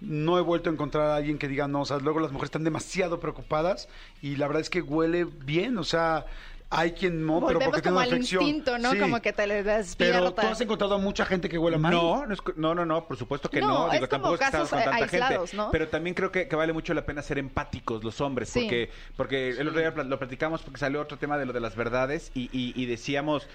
no 0.00 0.38
he 0.38 0.42
vuelto 0.42 0.68
a 0.68 0.72
encontrar 0.72 1.10
a 1.10 1.16
alguien 1.16 1.38
que 1.38 1.48
diga 1.48 1.66
no, 1.66 1.80
o 1.80 1.84
sea, 1.86 1.98
luego 1.98 2.20
las 2.20 2.30
mujeres 2.30 2.48
están 2.48 2.64
demasiado 2.64 3.20
preocupadas 3.20 3.88
y 4.20 4.36
la 4.36 4.46
verdad 4.48 4.60
es 4.60 4.70
que 4.70 4.82
huele 4.82 5.24
bien, 5.24 5.78
o 5.78 5.84
sea, 5.84 6.26
hay 6.70 6.92
quien 6.92 7.24
no, 7.24 7.34
pero 7.40 7.58
Volvemos 7.60 7.64
porque 7.66 7.80
tiene 7.82 7.94
como 7.94 7.96
una 7.96 8.04
al 8.04 8.12
afección. 8.12 8.42
instinto, 8.42 8.78
¿no? 8.78 8.90
Sí. 8.92 8.98
Como 8.98 9.20
que 9.22 9.32
te 9.32 9.46
le 9.46 9.62
Pero 9.62 9.76
despierta. 9.78 10.42
tú 10.42 10.46
has 10.48 10.60
encontrado 10.60 10.94
a 10.96 10.98
mucha 10.98 11.24
gente 11.24 11.48
que 11.48 11.56
huele 11.56 11.78
mal. 11.78 11.92
No, 11.92 12.26
no, 12.26 12.34
es 12.34 12.40
no, 12.56 12.74
no, 12.74 12.84
no, 12.84 13.06
por 13.08 13.16
supuesto 13.16 13.48
que 13.48 13.60
No, 13.60 13.68
no. 13.86 13.90
Digo, 13.90 14.04
es 14.04 14.10
como 14.10 14.22
tampoco 14.22 14.34
es 14.34 14.40
que 14.40 14.50
casos, 14.50 14.68
con 14.70 14.78
tanta 14.82 14.96
aislados, 14.96 15.50
gente. 15.50 15.56
¿no? 15.56 15.70
Pero 15.70 15.88
también 15.88 16.14
creo 16.14 16.30
que, 16.30 16.46
que 16.46 16.56
vale 16.56 16.74
mucho 16.74 16.92
la 16.92 17.06
pena 17.06 17.22
ser 17.22 17.38
empáticos 17.38 18.04
los 18.04 18.20
hombres, 18.20 18.50
Sí. 18.50 18.60
porque 18.64 18.90
porque 19.16 19.48
el 19.50 19.68
otro 19.68 19.80
día 19.80 19.90
lo 19.90 20.18
platicamos 20.18 20.60
porque 20.62 20.78
salió 20.78 21.00
otro 21.00 21.16
tema 21.16 21.38
de 21.38 21.46
lo 21.46 21.54
de 21.54 21.60
las 21.60 21.74
verdades 21.74 22.30
y, 22.34 22.50
y- 22.52 22.74
y 22.76 22.84
decíamos, 22.86 23.48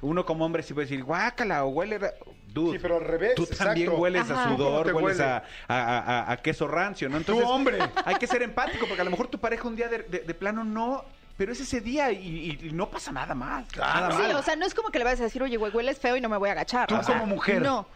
uno 0.00 0.24
como 0.24 0.44
hombre 0.44 0.62
sí 0.62 0.72
puede 0.72 0.86
decir, 0.86 1.02
guácala 1.04 1.64
o 1.64 1.68
huele... 1.70 1.98
ra-". 1.98 2.14
Dude, 2.46 2.72
Sí, 2.72 2.78
pero 2.82 2.96
al 2.98 3.04
revés, 3.04 3.34
Tú 3.36 3.46
también 3.46 3.86
exacto. 3.88 4.00
hueles 4.00 4.22
Ajá. 4.30 4.40
a 4.42 4.44
¿Cómo 4.44 4.56
sudor, 4.56 4.86
hueles 4.94 5.18
huele? 5.18 5.24
a, 5.24 5.44
a- 5.68 5.98
a- 5.98 6.32
a 6.32 6.36
queso 6.36 6.66
rancio, 6.68 7.08
¿no? 7.08 7.16
Entonces, 7.16 7.44
hombre. 7.48 7.78
hay 8.04 8.14
que 8.16 8.26
ser 8.28 8.42
empático 8.42 8.86
porque 8.86 9.00
a 9.00 9.04
lo 9.04 9.10
mejor 9.10 9.26
tu 9.28 9.38
pareja 9.38 9.66
un 9.68 9.74
día 9.76 9.88
de, 9.88 9.98
de- 10.04 10.20
de 10.20 10.34
plano 10.34 10.62
no... 10.64 11.04
Pero 11.40 11.52
es 11.52 11.60
ese 11.60 11.80
día 11.80 12.12
y, 12.12 12.18
y- 12.62 12.66
y 12.68 12.72
no 12.72 12.90
pasa 12.90 13.12
nada 13.12 13.34
más. 13.34 13.64
Nada 13.74 14.10
Sí, 14.10 14.18
mal. 14.24 14.34
o 14.36 14.42
sea, 14.42 14.56
no 14.56 14.66
es 14.66 14.74
como 14.74 14.90
que 14.90 14.98
le 14.98 15.06
vayas 15.06 15.20
a 15.20 15.24
decir, 15.24 15.42
oye, 15.42 15.56
güey, 15.56 15.72
hueles 15.72 15.98
feo 15.98 16.14
y 16.14 16.20
no 16.20 16.28
me 16.28 16.36
voy 16.36 16.50
a 16.50 16.52
agachar. 16.52 16.86
Tú 16.86 16.96
O 16.96 17.02
sea, 17.02 17.14
como 17.18 17.34
mujer. 17.34 17.62
No. 17.62 17.86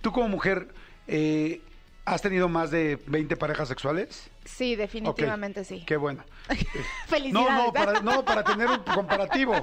Tú 0.00 0.10
como 0.10 0.26
mujer, 0.26 0.66
eh, 1.06 1.60
¿has 2.04 2.22
tenido 2.22 2.48
más 2.48 2.72
de 2.72 2.98
20 3.06 3.36
parejas 3.36 3.68
sexuales? 3.68 4.28
Sí, 4.48 4.74
definitivamente 4.76 5.60
Ok, 5.60 5.66
sí. 5.66 5.84
Qué 5.86 5.96
bueno. 5.96 6.24
Felicidades. 7.06 7.32
No, 7.32 7.66
no, 7.66 7.72
para, 7.72 8.00
no, 8.00 8.24
para 8.24 8.42
tener 8.42 8.68
un 8.68 8.78
comparativo. 8.78 9.54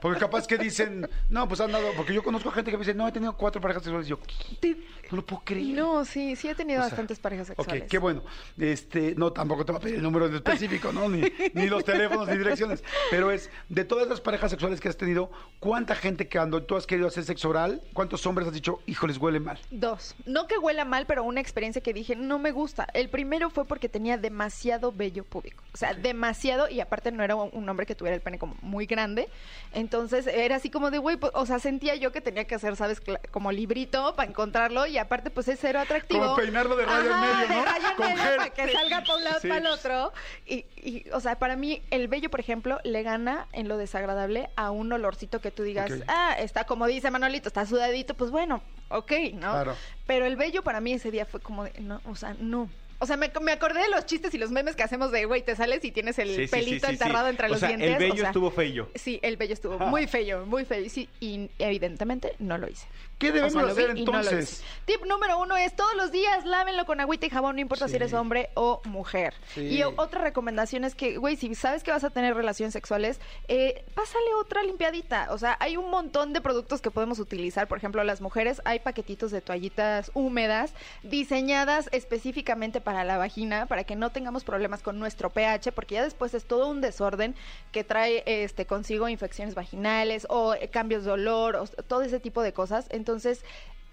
Porque 0.00 0.20
capaz 0.20 0.46
que 0.46 0.58
dicen, 0.58 1.08
no, 1.28 1.48
pues 1.48 1.60
han 1.60 1.72
dado, 1.72 1.88
porque 1.96 2.12
yo 2.14 2.22
conozco 2.22 2.50
gente 2.50 2.70
que 2.70 2.76
me 2.76 2.84
dice, 2.84 2.94
no, 2.94 3.08
he 3.08 3.12
tenido 3.12 3.36
cuatro 3.36 3.60
parejas 3.60 3.82
sexuales. 3.82 4.06
Yo, 4.06 4.18
¿qué? 4.60 4.76
No 5.10 5.16
lo 5.16 5.26
puedo 5.26 5.42
creer. 5.44 5.74
No, 5.76 6.04
sí, 6.04 6.36
sí 6.36 6.48
he 6.48 6.54
tenido 6.54 6.80
O 6.80 6.82
sea, 6.82 6.90
bastantes 6.90 7.18
parejas 7.18 7.50
Ok, 7.50 7.56
sexuales. 7.56 7.84
qué 7.90 7.98
bueno. 7.98 8.22
Este, 8.58 9.14
no, 9.16 9.32
tampoco 9.32 9.64
te 9.64 9.72
va 9.72 9.78
a 9.78 9.80
pedir 9.80 9.96
el 9.96 10.02
número 10.02 10.26
en 10.26 10.34
específico, 10.34 10.92
¿no? 10.92 11.08
Ni, 11.08 11.22
ni 11.54 11.66
los 11.66 11.84
teléfonos 11.84 12.28
ni 12.28 12.36
direcciones. 12.36 12.84
Pero 13.10 13.30
es, 13.30 13.50
de 13.68 13.84
todas 13.84 14.08
las 14.08 14.20
parejas 14.20 14.50
sexuales 14.50 14.80
que 14.80 14.88
has 14.88 14.96
tenido, 14.96 15.30
¿cuánta 15.58 15.94
gente 15.94 16.28
que 16.28 16.38
cuando 16.38 16.62
tú 16.62 16.76
has 16.76 16.86
querido 16.86 17.08
hacer 17.08 17.24
sexo 17.24 17.48
oral, 17.48 17.82
cuántos 17.92 18.26
hombres 18.26 18.48
has 18.48 18.54
dicho, 18.54 18.80
híjoles, 18.86 19.18
huele 19.18 19.40
mal? 19.40 19.58
Dos. 19.70 20.14
No 20.26 20.46
que 20.46 20.58
huela 20.58 20.84
mal, 20.84 21.06
pero 21.06 21.24
una 21.24 21.40
experiencia 21.40 21.82
que 21.82 21.92
dije, 21.92 22.16
no 22.16 22.38
me 22.38 22.50
gusta. 22.52 22.86
El 22.94 23.08
primero 23.08 23.50
fue 23.50 23.64
porque 23.66 23.88
tenía 23.88 24.16
demasiado 24.34 24.90
vello 24.90 25.24
púbico. 25.24 25.62
O 25.72 25.76
sea, 25.76 25.94
demasiado, 25.94 26.68
y 26.68 26.80
aparte 26.80 27.12
no 27.12 27.22
era 27.22 27.36
un 27.36 27.68
hombre 27.68 27.86
que 27.86 27.94
tuviera 27.94 28.14
el 28.16 28.20
pene 28.20 28.38
como 28.38 28.56
muy 28.62 28.86
grande. 28.86 29.28
Entonces 29.72 30.26
era 30.26 30.56
así 30.56 30.70
como 30.70 30.90
de, 30.90 30.98
güey, 30.98 31.16
pues, 31.16 31.32
o 31.34 31.46
sea, 31.46 31.58
sentía 31.60 31.94
yo 31.94 32.10
que 32.12 32.20
tenía 32.20 32.44
que 32.44 32.56
hacer, 32.56 32.76
¿sabes? 32.76 33.00
Como 33.30 33.52
librito 33.52 34.14
para 34.16 34.28
encontrarlo, 34.28 34.86
y 34.86 34.98
aparte, 34.98 35.30
pues 35.30 35.46
es 35.48 35.58
cero 35.60 35.80
atractivo. 35.80 36.22
Como 36.22 36.36
peinarlo 36.36 36.76
de 36.76 36.84
rayo 36.84 37.10
en 37.14 37.20
medio, 37.20 37.48
¿no? 37.48 37.54
de 37.54 37.64
rayo 37.64 37.86
en 37.90 38.14
medio 38.14 38.36
para 38.36 38.50
que 38.50 38.72
salga 38.72 39.00
para 39.02 39.14
un 39.16 39.24
lado 39.24 39.40
Sí. 39.40 39.48
para 39.48 39.60
el 39.60 39.66
otro. 39.66 40.12
Y, 40.46 40.64
y, 40.76 41.04
o 41.12 41.20
sea, 41.20 41.38
para 41.38 41.54
mí, 41.56 41.80
el 41.90 42.08
vello, 42.08 42.28
por 42.30 42.40
ejemplo, 42.40 42.80
le 42.82 43.02
gana 43.02 43.46
en 43.52 43.68
lo 43.68 43.76
desagradable 43.76 44.50
a 44.56 44.70
un 44.72 44.92
olorcito 44.92 45.40
que 45.40 45.50
tú 45.52 45.62
digas, 45.62 45.92
ah, 46.08 46.34
está 46.38 46.64
como 46.64 46.86
dice 46.86 47.10
Manolito, 47.10 47.48
está 47.48 47.66
sudadito, 47.66 48.14
pues 48.14 48.30
bueno, 48.32 48.62
ok, 48.88 49.12
¿no? 49.34 49.52
Claro. 49.52 49.76
Pero 50.06 50.26
el 50.26 50.36
bello 50.36 50.62
para 50.62 50.80
mí 50.80 50.92
ese 50.92 51.10
día 51.10 51.24
fue 51.26 51.40
como 51.40 51.64
de, 51.64 51.72
no, 51.80 52.00
o 52.06 52.14
sea, 52.16 52.34
no. 52.38 52.68
O 53.04 53.06
sea, 53.06 53.18
me, 53.18 53.30
me 53.42 53.52
acordé 53.52 53.80
de 53.80 53.88
los 53.90 54.06
chistes 54.06 54.32
y 54.32 54.38
los 54.38 54.50
memes 54.50 54.76
que 54.76 54.82
hacemos 54.82 55.12
de, 55.12 55.26
güey, 55.26 55.42
te 55.42 55.54
sales 55.54 55.84
y 55.84 55.92
tienes 55.92 56.18
el 56.18 56.34
Sí, 56.34 56.46
pelito 56.46 56.86
sí, 56.86 56.96
sí. 56.96 57.02
enterrado 57.02 57.28
entre 57.28 57.48
O 57.48 57.50
los 57.50 57.60
sea, 57.60 57.68
dientes. 57.68 57.90
el 57.90 57.96
o 57.96 57.98
bello 57.98 58.14
sea, 58.16 58.26
estuvo 58.28 58.50
feo. 58.50 58.88
Sí, 58.94 59.20
el 59.22 59.36
bello 59.36 59.52
estuvo 59.52 59.78
muy 59.78 60.06
feo, 60.06 60.46
muy 60.46 60.64
feo. 60.64 60.88
Sí, 60.88 61.06
y 61.20 61.50
evidentemente 61.58 62.34
no 62.38 62.56
lo 62.56 62.66
hice. 62.66 62.86
¿Qué 63.18 63.30
O 63.30 63.32
debemos 63.32 63.52
sea, 63.52 63.72
hacer 63.72 63.94
no 63.94 64.00
entonces? 64.00 64.62
Tip 64.84 65.04
número 65.06 65.38
uno 65.38 65.56
es 65.56 65.74
todos 65.74 65.94
los 65.94 66.12
días 66.12 66.44
lávenlo 66.44 66.84
con 66.84 67.00
agüita 67.00 67.26
y 67.26 67.30
jabón, 67.30 67.56
no 67.56 67.60
importa 67.60 67.88
si 67.88 67.96
eres 67.96 68.12
hombre 68.12 68.50
o 68.54 68.82
mujer. 68.84 69.34
Sí. 69.54 69.62
Y 69.68 69.82
otra 69.82 70.20
recomendación 70.20 70.84
es 70.84 70.94
que, 70.94 71.16
güey, 71.16 71.36
si 71.36 71.54
sabes 71.54 71.82
que 71.82 71.90
vas 71.90 72.04
a 72.04 72.10
tener 72.10 72.34
relaciones 72.34 72.72
sexuales, 72.72 73.20
eh, 73.48 73.84
pásale 73.94 74.34
otra 74.40 74.62
limpiadita. 74.62 75.28
O 75.30 75.38
sea, 75.38 75.56
hay 75.60 75.76
un 75.76 75.90
montón 75.90 76.32
de 76.32 76.40
productos 76.40 76.80
que 76.80 76.90
podemos 76.90 77.18
utilizar. 77.18 77.68
Por 77.68 77.78
ejemplo, 77.78 78.02
las 78.04 78.20
mujeres 78.20 78.60
hay 78.64 78.80
paquetitos 78.80 79.30
de 79.30 79.40
toallitas 79.40 80.10
húmedas 80.14 80.72
diseñadas 81.02 81.88
específicamente 81.92 82.80
para 82.80 83.04
la 83.04 83.16
vagina, 83.16 83.66
para 83.66 83.84
que 83.84 83.96
no 83.96 84.10
tengamos 84.10 84.44
problemas 84.44 84.82
con 84.82 84.98
nuestro 84.98 85.30
pH, 85.30 85.72
porque 85.72 85.94
ya 85.94 86.02
después 86.02 86.34
es 86.34 86.44
todo 86.44 86.68
un 86.68 86.80
desorden 86.80 87.34
que 87.72 87.84
trae 87.84 88.22
este 88.26 88.66
consigo 88.66 89.08
infecciones 89.08 89.54
vaginales 89.54 90.26
o 90.28 90.54
eh, 90.54 90.68
cambios 90.68 91.04
de 91.04 91.12
olor, 91.12 91.56
o 91.56 91.66
todo 91.66 92.02
ese 92.02 92.20
tipo 92.20 92.42
de 92.42 92.52
cosas. 92.52 92.86
Entonces, 92.90 93.03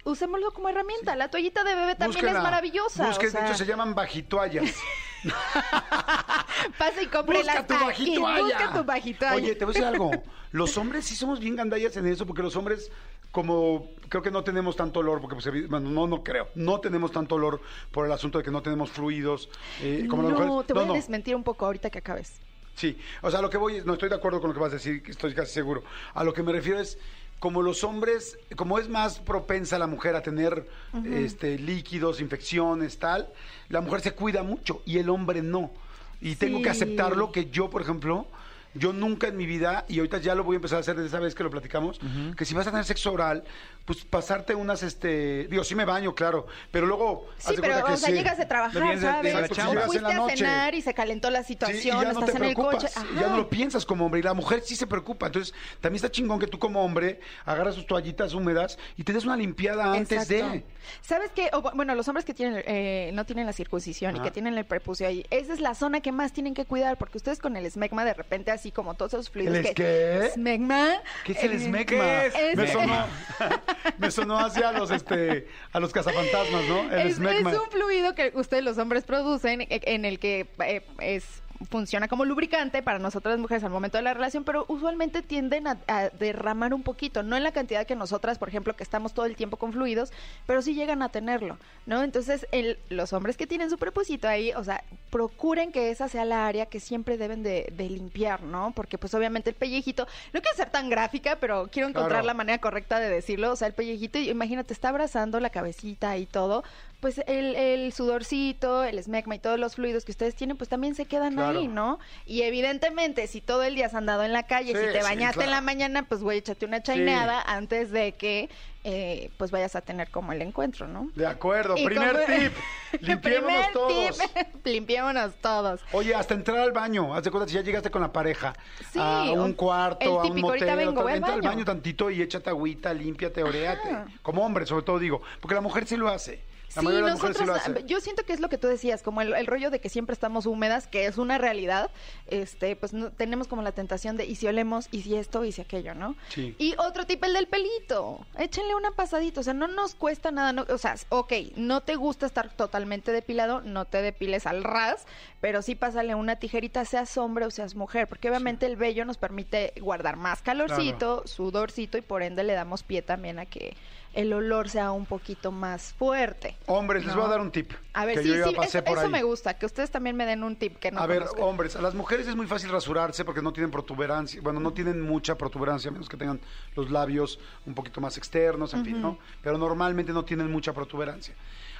usémoslo 0.04 0.52
como 0.52 0.68
herramienta. 0.68 1.14
La 1.16 1.30
toallita 1.30 1.64
de 1.64 1.74
bebé 1.74 1.94
también 1.94 2.10
Búsquenla. 2.22 2.38
es 2.38 2.42
maravillosa. 2.42 3.06
Busquen, 3.06 3.28
o 3.28 3.30
sea, 3.32 3.40
de 3.42 3.46
hecho 3.48 3.56
se 3.58 3.66
llaman 3.66 3.94
bajitoallas. 3.94 4.74
pasa 6.78 7.02
y 7.02 7.06
compre 7.06 7.38
Busca 7.38 7.66
tu 7.66 7.74
bajitoalla. 7.74 8.42
Busca 8.42 8.72
tu 8.72 8.84
bajitoalla. 8.84 9.36
Oye, 9.36 9.54
te 9.54 9.64
voy 9.64 9.72
a 9.72 9.74
decir 9.74 9.86
algo. 9.86 10.10
Los 10.52 10.76
hombres 10.76 11.06
sí 11.06 11.14
somos 11.14 11.40
bien 11.40 11.56
gandallas 11.56 11.96
en 11.96 12.06
eso, 12.06 12.26
porque 12.26 12.42
los 12.42 12.54
hombres, 12.56 12.90
como 13.30 13.88
creo 14.10 14.20
que 14.22 14.30
no 14.30 14.44
tenemos 14.44 14.76
tanto 14.76 15.00
olor, 15.00 15.22
porque 15.22 15.34
pues, 15.36 15.68
bueno, 15.70 15.88
no, 15.88 16.06
no 16.06 16.22
creo, 16.22 16.48
no 16.54 16.78
tenemos 16.78 17.10
tanto 17.10 17.36
olor 17.36 17.62
por 17.90 18.04
el 18.04 18.12
asunto 18.12 18.36
de 18.36 18.44
que 18.44 18.50
no 18.50 18.60
tenemos 18.60 18.90
fluidos. 18.90 19.48
eh, 19.80 20.06
como 20.10 20.22
las 20.24 20.32
no, 20.32 20.38
mujeres. 20.46 20.66
te 20.66 20.74
voy 20.74 20.84
no, 20.84 20.92
a 20.92 20.96
desmentir 20.96 21.34
un 21.34 21.42
poco 21.42 21.64
ahorita 21.64 21.88
que 21.88 22.00
acabes. 22.00 22.34
Sí, 22.74 22.98
o 23.22 23.30
sea, 23.30 23.40
lo 23.40 23.48
que 23.48 23.56
voy, 23.56 23.76
es- 23.76 23.86
no 23.86 23.94
estoy 23.94 24.10
de 24.10 24.14
acuerdo 24.14 24.42
con 24.42 24.50
lo 24.50 24.54
que 24.54 24.60
vas 24.60 24.72
a 24.72 24.76
decir, 24.76 25.02
estoy 25.06 25.32
casi 25.34 25.52
seguro. 25.54 25.82
A 26.12 26.22
lo 26.22 26.34
que 26.34 26.42
me 26.42 26.52
refiero 26.52 26.80
es, 26.80 26.98
como 27.42 27.60
los 27.60 27.82
hombres, 27.82 28.38
como 28.54 28.78
es 28.78 28.88
más 28.88 29.18
propensa 29.18 29.76
la 29.76 29.88
mujer 29.88 30.14
a 30.14 30.22
tener 30.22 30.64
este, 31.04 31.58
líquidos, 31.58 32.20
infecciones, 32.20 33.00
tal, 33.00 33.28
la 33.68 33.80
mujer 33.80 34.00
se 34.00 34.12
cuida 34.12 34.44
mucho 34.44 34.80
y 34.86 34.98
el 34.98 35.10
hombre 35.10 35.42
no. 35.42 35.72
Y 36.20 36.36
tengo 36.36 36.58
que 36.62 36.72
Sí. 36.72 36.84
aceptarlo 36.84 37.32
que 37.32 37.50
yo, 37.50 37.68
por 37.68 37.82
ejemplo, 37.82 38.28
yo 38.74 38.92
nunca 38.92 39.28
en 39.28 39.36
mi 39.36 39.46
vida, 39.46 39.84
y 39.88 39.98
ahorita 39.98 40.18
ya 40.18 40.34
lo 40.34 40.44
voy 40.44 40.54
a 40.54 40.58
empezar 40.58 40.78
a 40.78 40.80
hacer 40.80 40.96
desde 40.96 41.08
esa 41.08 41.20
vez 41.20 41.34
que 41.34 41.42
lo 41.42 41.50
platicamos, 41.50 42.00
que 42.36 42.44
si 42.44 42.54
vas 42.54 42.66
a 42.66 42.70
tener 42.70 42.84
sexo 42.84 43.12
oral, 43.12 43.44
pues 43.84 44.04
pasarte 44.04 44.54
unas, 44.54 44.82
este, 44.84 45.48
digo, 45.48 45.64
sí 45.64 45.74
me 45.74 45.84
baño, 45.84 46.14
claro, 46.14 46.46
pero 46.70 46.86
luego... 46.86 47.26
Sí, 47.38 47.54
pero, 47.60 47.84
que 47.84 47.92
o 47.92 47.96
sea, 47.96 48.08
sí. 48.10 48.14
llegas 48.14 48.38
de 48.38 48.46
trabajar, 48.46 48.80
vienes 48.80 49.00
de- 49.00 49.06
de 49.06 49.12
¿sabes? 49.32 49.58
en 49.58 49.80
Fuiste 49.82 50.06
a 50.12 50.28
cenar 50.36 50.74
y 50.74 50.82
se 50.82 50.94
calentó 50.94 51.30
la 51.30 51.42
situación, 51.42 51.98
ya 52.00 52.12
no 52.12 52.20
estás 52.20 52.30
te 52.32 52.36
en 52.38 52.44
el 52.44 52.54
coche. 52.54 52.86
ya 53.16 53.28
no 53.28 53.36
lo 53.36 53.48
piensas 53.50 53.84
como 53.84 54.06
hombre. 54.06 54.20
Y 54.20 54.22
la 54.22 54.34
mujer 54.34 54.62
sí 54.64 54.76
se 54.76 54.86
preocupa. 54.86 55.26
Entonces, 55.26 55.52
también 55.80 55.96
está 55.96 56.10
chingón 56.10 56.38
que 56.38 56.46
tú 56.46 56.58
como 56.60 56.84
hombre 56.84 57.20
agarras 57.44 57.74
tus 57.74 57.86
toallitas 57.86 58.34
húmedas 58.34 58.78
y 58.96 59.02
te 59.04 59.12
des 59.12 59.24
una 59.24 59.36
limpiada 59.36 59.92
antes 59.92 60.30
Exacto. 60.30 60.52
de. 60.54 60.64
¿Sabes 61.00 61.30
qué? 61.34 61.50
O, 61.52 61.62
bueno, 61.74 61.94
los 61.94 62.06
hombres 62.08 62.24
que 62.24 62.34
tienen 62.34 62.62
eh, 62.66 63.10
no 63.14 63.24
tienen 63.26 63.46
la 63.46 63.52
circuncisión 63.52 64.16
y 64.16 64.20
que 64.20 64.30
tienen 64.30 64.56
el 64.56 64.64
prepucio 64.64 65.06
ahí, 65.08 65.24
esa 65.30 65.52
es 65.52 65.60
la 65.60 65.74
zona 65.74 66.00
que 66.00 66.12
más 66.12 66.32
tienen 66.32 66.54
que 66.54 66.64
cuidar, 66.64 66.98
porque 66.98 67.18
ustedes 67.18 67.38
con 67.40 67.56
el 67.56 67.66
esmegma 67.66 68.04
de 68.04 68.14
repente 68.14 68.50
así 68.62 68.70
como 68.70 68.94
todos 68.94 69.12
esos 69.14 69.28
fluidos 69.28 69.56
¿El 69.56 69.64
que... 69.64 69.74
qué? 69.74 70.26
Esmegma. 70.26 70.92
¿Qué 71.24 71.32
es 71.32 71.42
el 71.42 71.52
eh, 71.52 71.56
esmegma? 71.56 71.84
¿qué 72.04 72.26
es? 72.52 72.56
Me 72.56 72.64
Es- 72.64 72.70
sonó, 72.72 73.06
me 73.98 74.10
sonó 74.12 74.38
hacia 74.38 74.70
los 74.70 74.92
este 74.92 75.48
a 75.72 75.80
los 75.80 75.92
cazafantasmas, 75.92 76.64
¿no? 76.68 76.82
El 76.92 77.08
Es, 77.08 77.12
esmegma. 77.14 77.50
es 77.50 77.58
un 77.58 77.68
fluido 77.72 78.14
que 78.14 78.30
ustedes 78.34 78.62
los 78.62 78.78
hombres 78.78 79.02
producen 79.02 79.62
eh, 79.62 79.80
en 79.82 80.04
el 80.04 80.20
que 80.20 80.46
eh, 80.64 80.86
es 81.00 81.24
funciona 81.70 82.08
como 82.08 82.24
lubricante 82.24 82.82
para 82.82 82.98
nosotras 82.98 83.38
mujeres 83.38 83.64
al 83.64 83.70
momento 83.70 83.98
de 83.98 84.02
la 84.02 84.14
relación, 84.14 84.44
pero 84.44 84.64
usualmente 84.68 85.22
tienden 85.22 85.66
a, 85.66 85.78
a 85.86 86.08
derramar 86.10 86.74
un 86.74 86.82
poquito, 86.82 87.22
no 87.22 87.36
en 87.36 87.42
la 87.42 87.52
cantidad 87.52 87.86
que 87.86 87.96
nosotras, 87.96 88.38
por 88.38 88.48
ejemplo, 88.48 88.74
que 88.76 88.82
estamos 88.82 89.14
todo 89.14 89.26
el 89.26 89.36
tiempo 89.36 89.56
con 89.56 89.72
fluidos, 89.72 90.12
pero 90.46 90.62
sí 90.62 90.74
llegan 90.74 91.02
a 91.02 91.08
tenerlo, 91.10 91.58
¿no? 91.86 92.02
Entonces, 92.02 92.46
el- 92.52 92.78
los 92.88 93.12
hombres 93.12 93.36
que 93.36 93.46
tienen 93.46 93.70
su 93.70 93.78
prepucito 93.78 94.28
ahí, 94.28 94.52
o 94.52 94.64
sea, 94.64 94.82
procuren 95.10 95.72
que 95.72 95.90
esa 95.90 96.08
sea 96.08 96.24
la 96.24 96.46
área 96.46 96.66
que 96.66 96.80
siempre 96.80 97.16
deben 97.18 97.42
de, 97.42 97.68
de 97.76 97.88
limpiar, 97.90 98.42
¿no? 98.42 98.72
Porque 98.74 98.98
pues 98.98 99.14
obviamente 99.14 99.50
el 99.50 99.56
pellejito, 99.56 100.06
no 100.32 100.40
quiero 100.40 100.56
ser 100.56 100.70
tan 100.70 100.88
gráfica, 100.88 101.36
pero 101.40 101.68
quiero 101.70 101.88
encontrar 101.88 102.12
Claro. 102.12 102.26
la 102.26 102.34
manera 102.34 102.58
correcta 102.58 102.98
de 103.00 103.08
decirlo, 103.10 103.52
o 103.52 103.56
sea, 103.56 103.68
el 103.68 103.74
pellejito, 103.74 104.18
imagínate, 104.18 104.72
está 104.72 104.88
abrazando 104.90 105.38
la 105.40 105.50
cabecita 105.50 106.16
y 106.16 106.26
todo, 106.26 106.64
pues 107.02 107.18
el, 107.26 107.56
el 107.56 107.92
sudorcito, 107.92 108.84
el 108.84 108.96
esmegma 108.96 109.34
y 109.34 109.40
todos 109.40 109.58
los 109.58 109.74
fluidos 109.74 110.04
que 110.04 110.12
ustedes 110.12 110.36
tienen, 110.36 110.56
pues 110.56 110.70
también 110.70 110.94
se 110.94 111.04
quedan 111.04 111.34
Claro. 111.34 111.58
ahí, 111.58 111.66
¿no? 111.66 111.98
Y 112.26 112.42
evidentemente, 112.42 113.26
si 113.26 113.40
todo 113.40 113.64
el 113.64 113.74
día 113.74 113.86
has 113.86 113.94
andado 113.94 114.22
en 114.22 114.32
la 114.32 114.44
calle, 114.44 114.72
Sí, 114.72 114.78
si 114.78 114.92
te 114.92 115.00
sí, 115.00 115.02
bañaste 115.02 115.42
en 115.42 115.50
la 115.50 115.60
mañana, 115.60 116.04
pues 116.04 116.22
güey, 116.22 116.38
échate 116.38 116.64
una 116.64 116.80
chaineada 116.80 117.42
antes 117.42 117.90
de 117.90 118.12
que 118.12 118.48
eh, 118.84 119.30
pues 119.36 119.50
vayas 119.50 119.74
a 119.76 119.80
tener 119.80 120.10
como 120.10 120.32
el 120.32 120.42
encuentro, 120.42 120.86
¿no? 120.86 121.10
De 121.16 121.26
acuerdo. 121.26 121.76
Y 121.76 121.84
Primer 121.84 122.12
como- 122.12 122.24
tip. 122.38 122.52
Limpiémonos 123.00 123.66
Primer 123.66 123.72
todos. 123.72 124.18
tip, 124.18 124.30
limpiémonos 124.66 125.34
todos. 125.40 125.80
Oye, 125.92 126.14
hasta 126.14 126.34
entrar 126.34 126.58
al 126.58 126.70
baño, 126.72 127.14
haz 127.16 127.24
de 127.24 127.30
cuenta 127.32 127.48
si 127.48 127.54
ya 127.56 127.62
llegaste 127.62 127.90
con 127.90 128.02
la 128.02 128.12
pareja 128.12 128.54
Sí, 128.92 128.98
a 129.00 129.24
un 129.32 129.54
cuarto, 129.54 130.20
a 130.20 130.24
un 130.26 130.40
motel, 130.40 130.76
vengo, 130.76 131.02
tal, 131.04 131.16
entra 131.16 131.34
al 131.34 131.42
baño. 131.42 131.64
tantito 131.64 132.10
y 132.10 132.22
échate 132.22 132.48
agüita, 132.50 132.94
límpiate, 132.94 133.42
oréate. 133.42 133.88
Como 134.22 134.44
hombre, 134.46 134.66
sobre 134.66 134.84
todo 134.84 135.00
digo, 135.00 135.20
porque 135.40 135.56
la 135.56 135.60
mujer 135.60 135.84
sí 135.86 135.96
lo 135.96 136.08
hace. 136.08 136.51
La 136.74 136.80
Sí, 136.80 136.86
mayoría 136.86 137.04
de 137.06 137.10
las 137.10 137.18
mujeres 137.18 137.36
sí 137.36 137.44
lo 137.44 137.52
nosotros, 137.52 137.76
hace. 137.78 137.86
yo 137.86 138.00
siento 138.00 138.24
que 138.24 138.32
es 138.32 138.40
lo 138.40 138.48
que 138.48 138.58
tú 138.58 138.66
decías, 138.66 139.02
como 139.02 139.20
el, 139.20 139.34
el 139.34 139.46
rollo 139.46 139.70
de 139.70 139.80
que 139.80 139.88
siempre 139.88 140.14
estamos 140.14 140.46
húmedas, 140.46 140.86
que 140.86 141.06
es 141.06 141.18
una 141.18 141.36
realidad, 141.38 141.90
este, 142.28 142.76
pues 142.76 142.92
no, 142.92 143.10
tenemos 143.10 143.46
como 143.48 143.62
la 143.62 143.72
tentación 143.72 144.16
de, 144.16 144.24
y 144.26 144.36
si 144.36 144.46
olemos, 144.46 144.88
y 144.90 145.02
si 145.02 145.16
esto, 145.16 145.44
y 145.44 145.52
si 145.52 145.60
aquello, 145.60 145.94
¿no? 145.94 146.16
Sí. 146.30 146.54
Y 146.58 146.74
otro 146.78 147.04
tipo, 147.06 147.26
el 147.26 147.34
del 147.34 147.46
pelito, 147.46 148.24
échenle 148.38 148.74
una 148.74 148.92
pasadita, 148.92 149.40
o 149.40 149.42
sea, 149.42 149.52
no 149.54 149.68
nos 149.68 149.94
cuesta 149.94 150.30
nada, 150.30 150.52
no, 150.52 150.64
o 150.68 150.78
sea, 150.78 150.94
ok, 151.10 151.32
no 151.56 151.82
te 151.82 151.96
gusta 151.96 152.26
estar 152.26 152.50
totalmente 152.54 153.12
depilado, 153.12 153.60
no 153.60 153.84
te 153.84 154.00
depiles 154.00 154.46
al 154.46 154.64
ras, 154.64 155.04
pero 155.40 155.60
sí 155.62 155.74
pásale 155.74 156.14
una 156.14 156.36
tijerita, 156.36 156.84
seas 156.84 157.16
hombre 157.18 157.44
o 157.44 157.50
seas 157.50 157.74
mujer, 157.74 158.08
porque 158.08 158.28
obviamente 158.30 158.64
el 158.66 158.76
vello 158.76 159.04
nos 159.04 159.18
permite 159.18 159.74
guardar 159.80 160.16
más 160.16 160.40
calorcito, 160.42 161.26
sudorcito, 161.26 161.98
y 161.98 162.02
por 162.02 162.22
ende 162.22 162.42
le 162.44 162.54
damos 162.54 162.82
pie 162.82 163.02
también 163.02 163.38
a 163.38 163.46
que 163.46 163.76
el 164.12 164.32
olor 164.32 164.68
sea 164.68 164.92
un 164.92 165.06
poquito 165.06 165.50
más 165.52 165.92
fuerte. 165.94 166.56
Hombres, 166.66 167.04
les 167.04 167.14
voy 167.14 167.24
a 167.24 167.28
dar 167.28 167.40
un 167.40 167.50
tip. 167.50 167.72
A 167.94 168.04
ver, 168.04 168.16
que 168.16 168.22
sí, 168.22 168.28
yo 168.28 168.36
ya 168.36 168.48
sí, 168.48 168.54
pasé 168.54 168.78
eso, 168.78 168.84
por 168.84 168.98
eso 168.98 169.06
ahí. 169.06 169.12
me 169.12 169.22
gusta, 169.22 169.54
que 169.54 169.66
ustedes 169.66 169.90
también 169.90 170.16
me 170.16 170.26
den 170.26 170.42
un 170.42 170.56
tip 170.56 170.78
que 170.78 170.90
no 170.90 171.00
a 171.00 171.06
ver, 171.06 171.24
hombres, 171.38 171.76
a 171.76 171.82
las 171.82 171.94
mujeres 171.94 172.26
es 172.26 172.36
muy 172.36 172.46
fácil 172.46 172.70
rasurarse 172.70 173.24
porque 173.24 173.42
no 173.42 173.52
tienen 173.52 173.70
protuberancia, 173.70 174.40
bueno, 174.42 174.60
no 174.60 174.72
tienen 174.72 175.00
mucha 175.00 175.36
protuberancia, 175.36 175.88
a 175.88 175.92
menos 175.92 176.08
que 176.08 176.16
tengan 176.16 176.40
los 176.76 176.90
labios 176.90 177.38
un 177.66 177.74
poquito 177.74 178.00
más 178.00 178.16
externos, 178.16 178.74
en 178.74 178.84
fin, 178.84 179.00
¿no? 179.00 179.18
Pero 179.42 179.58
normalmente 179.58 180.12
no 180.12 180.24
tienen 180.24 180.50
mucha 180.50 180.72
protuberancia. 180.72 181.34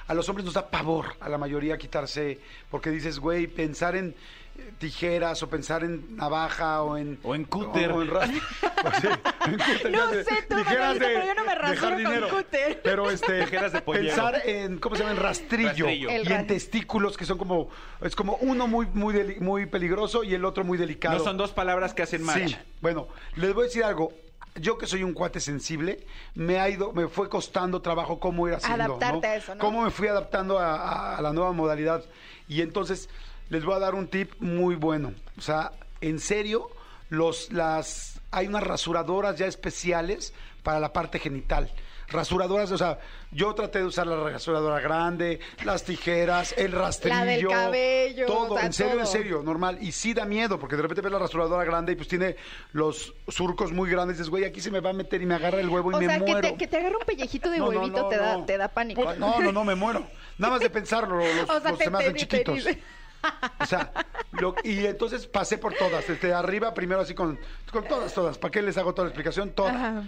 A 0.07 0.13
los 0.13 0.27
hombres 0.27 0.43
nos 0.43 0.53
da 0.53 0.69
pavor 0.69 1.15
a 1.21 1.29
la 1.29 1.37
mayoría 1.37 1.77
quitarse, 1.77 2.39
porque 2.69 2.89
dices, 2.89 3.19
güey, 3.19 3.47
pensar 3.47 3.95
en 3.95 4.15
tijeras 4.77 5.41
o 5.43 5.49
pensar 5.49 5.83
en 5.83 6.15
navaja 6.17 6.81
o 6.83 6.97
en... 6.97 7.19
O 7.23 7.35
en 7.35 7.45
cúter. 7.45 7.91
O, 7.91 8.01
en 8.01 8.07
ras- 8.09 8.29
o 8.83 8.91
sí, 9.01 9.07
en 9.47 9.57
cúter, 9.57 9.91
No 9.91 10.09
sé, 10.11 10.25
tú, 10.49 10.55
tijeras 10.57 10.93
de- 10.95 10.99
pero 11.05 11.25
yo 11.25 11.33
no 11.35 11.43
me 11.45 11.55
rasuro 11.55 11.95
con 12.29 12.29
cúter. 12.39 12.81
Pero 12.83 13.09
este... 13.09 13.39
Tijeras 13.45 13.71
de 13.73 13.81
pollero. 13.81 14.07
Pensar 14.07 14.41
en, 14.45 14.79
¿cómo 14.79 14.95
se 14.95 15.03
llama? 15.03 15.15
En 15.15 15.21
rastrillo. 15.21 15.89
Y 15.89 16.05
en 16.07 16.47
testículos 16.47 17.17
que 17.17 17.25
son 17.25 17.37
como... 17.37 17.69
Es 18.01 18.15
como 18.15 18.35
uno 18.41 18.67
muy, 18.67 18.85
muy, 18.93 19.13
deli- 19.13 19.39
muy 19.39 19.65
peligroso 19.65 20.23
y 20.23 20.33
el 20.33 20.43
otro 20.45 20.63
muy 20.63 20.77
delicado. 20.77 21.17
No 21.17 21.23
son 21.23 21.37
dos 21.37 21.51
palabras 21.51 21.93
que 21.93 22.03
hacen 22.03 22.23
match. 22.23 22.49
Sí, 22.49 22.57
bueno, 22.81 23.07
les 23.35 23.53
voy 23.53 23.63
a 23.63 23.65
decir 23.67 23.83
algo. 23.83 24.11
Yo 24.55 24.77
que 24.77 24.85
soy 24.85 25.01
un 25.01 25.13
cuate 25.13 25.39
sensible, 25.39 26.05
me 26.35 26.59
ha 26.59 26.69
ido, 26.69 26.93
me 26.93 27.07
fue 27.07 27.27
costando 27.27 27.81
trabajo 27.81 28.19
cómo 28.19 28.47
ir 28.47 28.53
haciendo. 28.53 28.83
Adaptarte 28.83 29.27
¿no? 29.27 29.33
a 29.33 29.35
eso, 29.35 29.55
¿no? 29.55 29.61
Cómo 29.61 29.81
me 29.81 29.89
fui 29.89 30.07
adaptando 30.07 30.59
a, 30.59 30.75
a- 30.75 31.17
a 31.17 31.21
la 31.23 31.33
nueva 31.33 31.53
modalidad. 31.53 32.03
Y 32.47 32.61
entonces 32.61 33.09
les 33.53 33.63
voy 33.63 33.75
a 33.75 33.79
dar 33.79 33.93
un 33.95 34.07
tip 34.07 34.33
muy 34.39 34.75
bueno. 34.75 35.13
O 35.37 35.41
sea, 35.41 35.71
en 36.01 36.19
serio, 36.19 36.69
los, 37.09 37.51
las, 37.53 38.19
hay 38.31 38.47
unas 38.47 38.63
rasuradoras 38.63 39.37
ya 39.37 39.45
especiales 39.45 40.33
para 40.63 40.79
la 40.79 40.91
parte 40.91 41.19
genital. 41.19 41.71
Rasuradoras, 42.09 42.71
o 42.71 42.77
sea, 42.77 42.99
yo 43.31 43.55
traté 43.55 43.79
de 43.79 43.85
usar 43.85 44.05
la 44.05 44.29
rasuradora 44.29 44.79
grande, 44.81 45.39
las 45.63 45.83
tijeras, 45.83 46.53
el 46.57 46.71
rastrillo. 46.73 47.15
La 47.15 47.25
del 47.25 47.47
cabello, 47.47 48.25
Todo, 48.27 48.53
o 48.53 48.57
sea, 48.57 48.65
en 48.67 48.73
serio, 48.73 48.99
en 48.99 49.07
serio 49.07 49.41
normal. 49.43 49.77
Y 49.81 49.91
sí 49.93 50.13
da 50.13 50.25
miedo, 50.25 50.59
porque 50.59 50.75
de 50.75 50.81
repente 50.83 51.01
ves 51.01 51.11
la 51.11 51.17
rasuradora 51.19 51.63
grande 51.63 51.93
y 51.93 51.95
pues 51.95 52.07
tiene 52.07 52.35
los 52.73 53.13
surcos 53.29 53.71
muy 53.71 53.89
grandes. 53.89 54.15
Y 54.15 54.17
dices, 54.19 54.29
güey, 54.29 54.43
aquí 54.45 54.61
se 54.61 54.69
me 54.69 54.79
va 54.79 54.89
a 54.91 54.93
meter 54.93 55.21
y 55.21 55.25
me 55.25 55.35
agarra 55.35 55.59
el 55.59 55.69
huevo 55.69 55.91
y 55.91 55.95
o 55.95 55.99
me 55.99 56.05
sea, 56.05 56.19
que 56.19 56.31
muero. 56.31 56.41
te, 56.41 56.55
que 56.57 56.67
te 56.67 56.77
agarre 56.77 56.97
un 56.97 57.05
pellejito 57.05 57.49
de 57.49 57.57
No, 57.59 57.67
huevito 57.69 58.01
no, 58.03 58.07
te, 58.09 58.17
da, 58.17 58.45
te 58.45 58.57
da 58.57 58.67
pánico. 58.67 59.03
Pues, 59.03 59.17
No, 59.17 59.39
no, 59.39 59.51
no, 59.51 59.63
me 59.63 59.73
muero. 59.75 60.05
Nada 60.37 60.53
más 60.53 60.61
de 60.61 60.69
pensarlo, 60.69 61.15
los, 61.17 61.27
O 61.49 61.59
sea, 61.61 61.69
los 61.71 61.77
te- 61.79 61.85
se 61.85 61.89
me 61.89 61.97
hacen 61.99 62.15
chiquitos. 62.15 62.63
te- 62.63 62.83
O 63.59 63.65
sea, 63.65 63.91
lo- 64.31 64.55
y 64.63 64.85
entonces 64.85 65.27
pasé 65.27 65.57
por 65.57 65.73
todas. 65.73 66.07
Desde 66.07 66.33
arriba, 66.33 66.73
primero 66.73 67.01
así 67.01 67.13
con, 67.13 67.39
con 67.71 67.85
todas, 67.85 68.13
todas. 68.13 68.37
¿Para 68.37 68.51
qué 68.51 68.61
les 68.61 68.77
hago 68.77 68.93
toda 68.93 69.05
la 69.05 69.09
explicación? 69.09 69.51
Todas. 69.51 69.75
Ajá. 69.75 70.03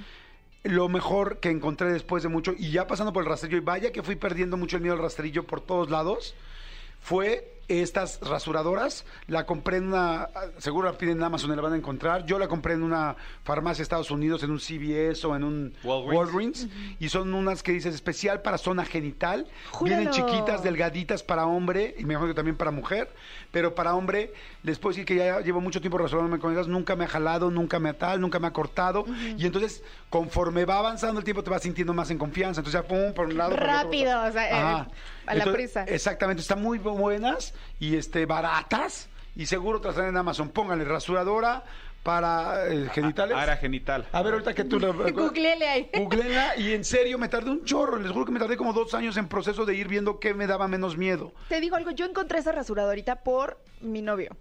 Lo 0.63 0.89
mejor 0.89 1.39
que 1.39 1.50
encontré 1.50 1.91
después 1.93 2.24
de 2.24 2.29
mucho, 2.29 2.53
y 2.57 2.72
ya 2.72 2.88
pasando 2.88 3.13
por 3.13 3.24
el 3.24 3.29
rastrillo, 3.29 3.57
y 3.57 3.62
vaya 3.62 3.91
que 3.91 4.01
fui 4.01 4.15
perdiendo 4.15 4.57
mucho 4.57 4.77
el 4.77 4.81
miedo 4.81 4.95
al 4.95 5.01
rastrillo 5.01 5.45
por 5.45 5.62
todos 5.62 5.91
lados, 5.91 6.34
fue 7.01 7.55
estas 7.67 8.19
rasuradoras. 8.22 9.05
La 9.27 9.45
compré 9.45 9.77
en 9.77 9.88
una, 9.88 10.29
seguro 10.57 10.89
la 10.89 10.98
piden 10.98 11.17
en 11.17 11.24
Amazon 11.24 11.51
y 11.51 11.55
la 11.55 11.62
van 11.62 11.74
a 11.74 11.77
encontrar. 11.77 12.25
Yo 12.25 12.39
la 12.39 12.48
compré 12.48 12.74
en 12.74 12.84
una 12.84 13.15
farmacia 13.43 13.77
de 13.77 13.84
Estados 13.84 14.12
Unidos, 14.12 14.43
en 14.43 14.51
un 14.51 14.60
CVS 14.60 15.25
o 15.25 15.36
en 15.36 15.43
un 15.43 15.74
Walgreens. 15.84 16.15
Walgreens. 16.15 16.67
Y 17.00 17.10
son 17.10 17.34
unas 17.34 17.63
que 17.63 17.72
dices 17.72 17.95
especial 17.95 18.41
para 18.41 18.57
zona 18.57 18.86
genital. 18.86 19.48
¡Júralo! 19.72 19.98
Vienen 19.98 20.13
chiquitas, 20.13 20.63
delgaditas 20.63 21.24
para 21.24 21.45
hombre, 21.45 21.95
y 21.98 22.05
me 22.05 22.13
imagino 22.13 22.29
que 22.29 22.36
también 22.36 22.57
para 22.57 22.72
mujer. 22.72 23.10
Pero 23.51 23.74
para 23.74 23.95
hombre, 23.95 24.34
les 24.63 24.79
puedo 24.79 24.91
decir 24.93 25.05
que 25.05 25.15
ya 25.15 25.39
llevo 25.39 25.62
mucho 25.62 25.81
tiempo 25.81 25.98
rasurándome 25.98 26.39
con 26.39 26.53
ellas. 26.53 26.67
Nunca 26.67 26.95
me 26.95 27.05
ha 27.05 27.07
jalado, 27.07 27.50
nunca 27.50 27.79
me 27.79 27.89
ha 27.89 27.98
tal, 27.98 28.22
nunca 28.22 28.39
me 28.39 28.48
ha 28.48 28.53
cortado. 28.53 29.05
Y 29.38 29.45
entonces, 29.45 29.84
conforme 30.10 30.65
va 30.65 30.79
avanzando 30.79 31.19
el 31.19 31.24
tiempo, 31.24 31.43
te 31.43 31.50
vas 31.50 31.63
sintiendo 31.63 31.93
más 31.93 32.12
en 32.12 32.17
confianza. 32.17 32.62
Entonces 32.62 32.81
ya 32.81 32.88
pum, 32.88 33.13
por 33.13 33.27
un 33.27 33.38
lado. 33.38 33.51
por 33.51 33.63
el 33.63 33.69
otro, 33.69 33.84
Rápido, 33.84 34.12
por 34.12 34.19
otro. 34.19 34.29
o 34.29 34.34
sea, 34.34 34.81
eh, 34.81 34.86
a 35.25 35.36
la 35.36 35.51
prisa. 35.51 35.84
Exactamente, 35.86 36.41
están 36.41 36.62
muy 36.62 36.77
buenas 36.77 37.55
y 37.80 37.96
este 37.96 38.26
baratas 38.26 39.10
y 39.36 39.46
seguro 39.46 39.82
te 39.82 39.90
las 39.90 39.98
en 39.98 40.16
Amazon. 40.16 40.50
Pónganle 40.50 40.86
rasuradora 40.86 41.64
para 42.04 42.68
eh, 42.68 42.90
genitales. 42.94 43.36
Ara 43.36 43.58
genital. 43.58 44.08
A 44.12 44.22
ver, 44.22 44.34
ahorita 44.34 44.54
que 44.54 44.64
tú 44.64 44.80
lo... 44.80 44.94
Googleele 45.14 45.68
ahí. 45.68 45.90
Googleenla 45.94 46.56
y 46.58 46.74
en 46.74 46.86
serio 46.86 47.18
me 47.18 47.28
tardé 47.28 47.50
un 47.50 47.66
chorro. 47.66 47.98
Les 47.98 48.12
juro 48.12 48.26
que 48.26 48.32
me 48.32 48.40
tardé 48.40 48.56
como 48.56 48.74
dos 48.74 48.94
años 48.94 49.18
en 49.18 49.28
proceso 49.28 49.66
de 49.66 49.76
ir 49.76 49.88
viendo 49.88 50.20
qué 50.20 50.34
me 50.34 50.48
daba 50.48 50.68
menos 50.68 50.98
miedo. 50.98 51.34
Te 51.50 51.60
digo 51.60 51.76
algo, 51.76 51.92
yo 51.92 52.06
encontré 52.06 52.40
esa 52.40 52.52
rasuradorita 52.52 53.24
por 53.24 53.58
mi 53.82 54.02
novio. 54.02 54.38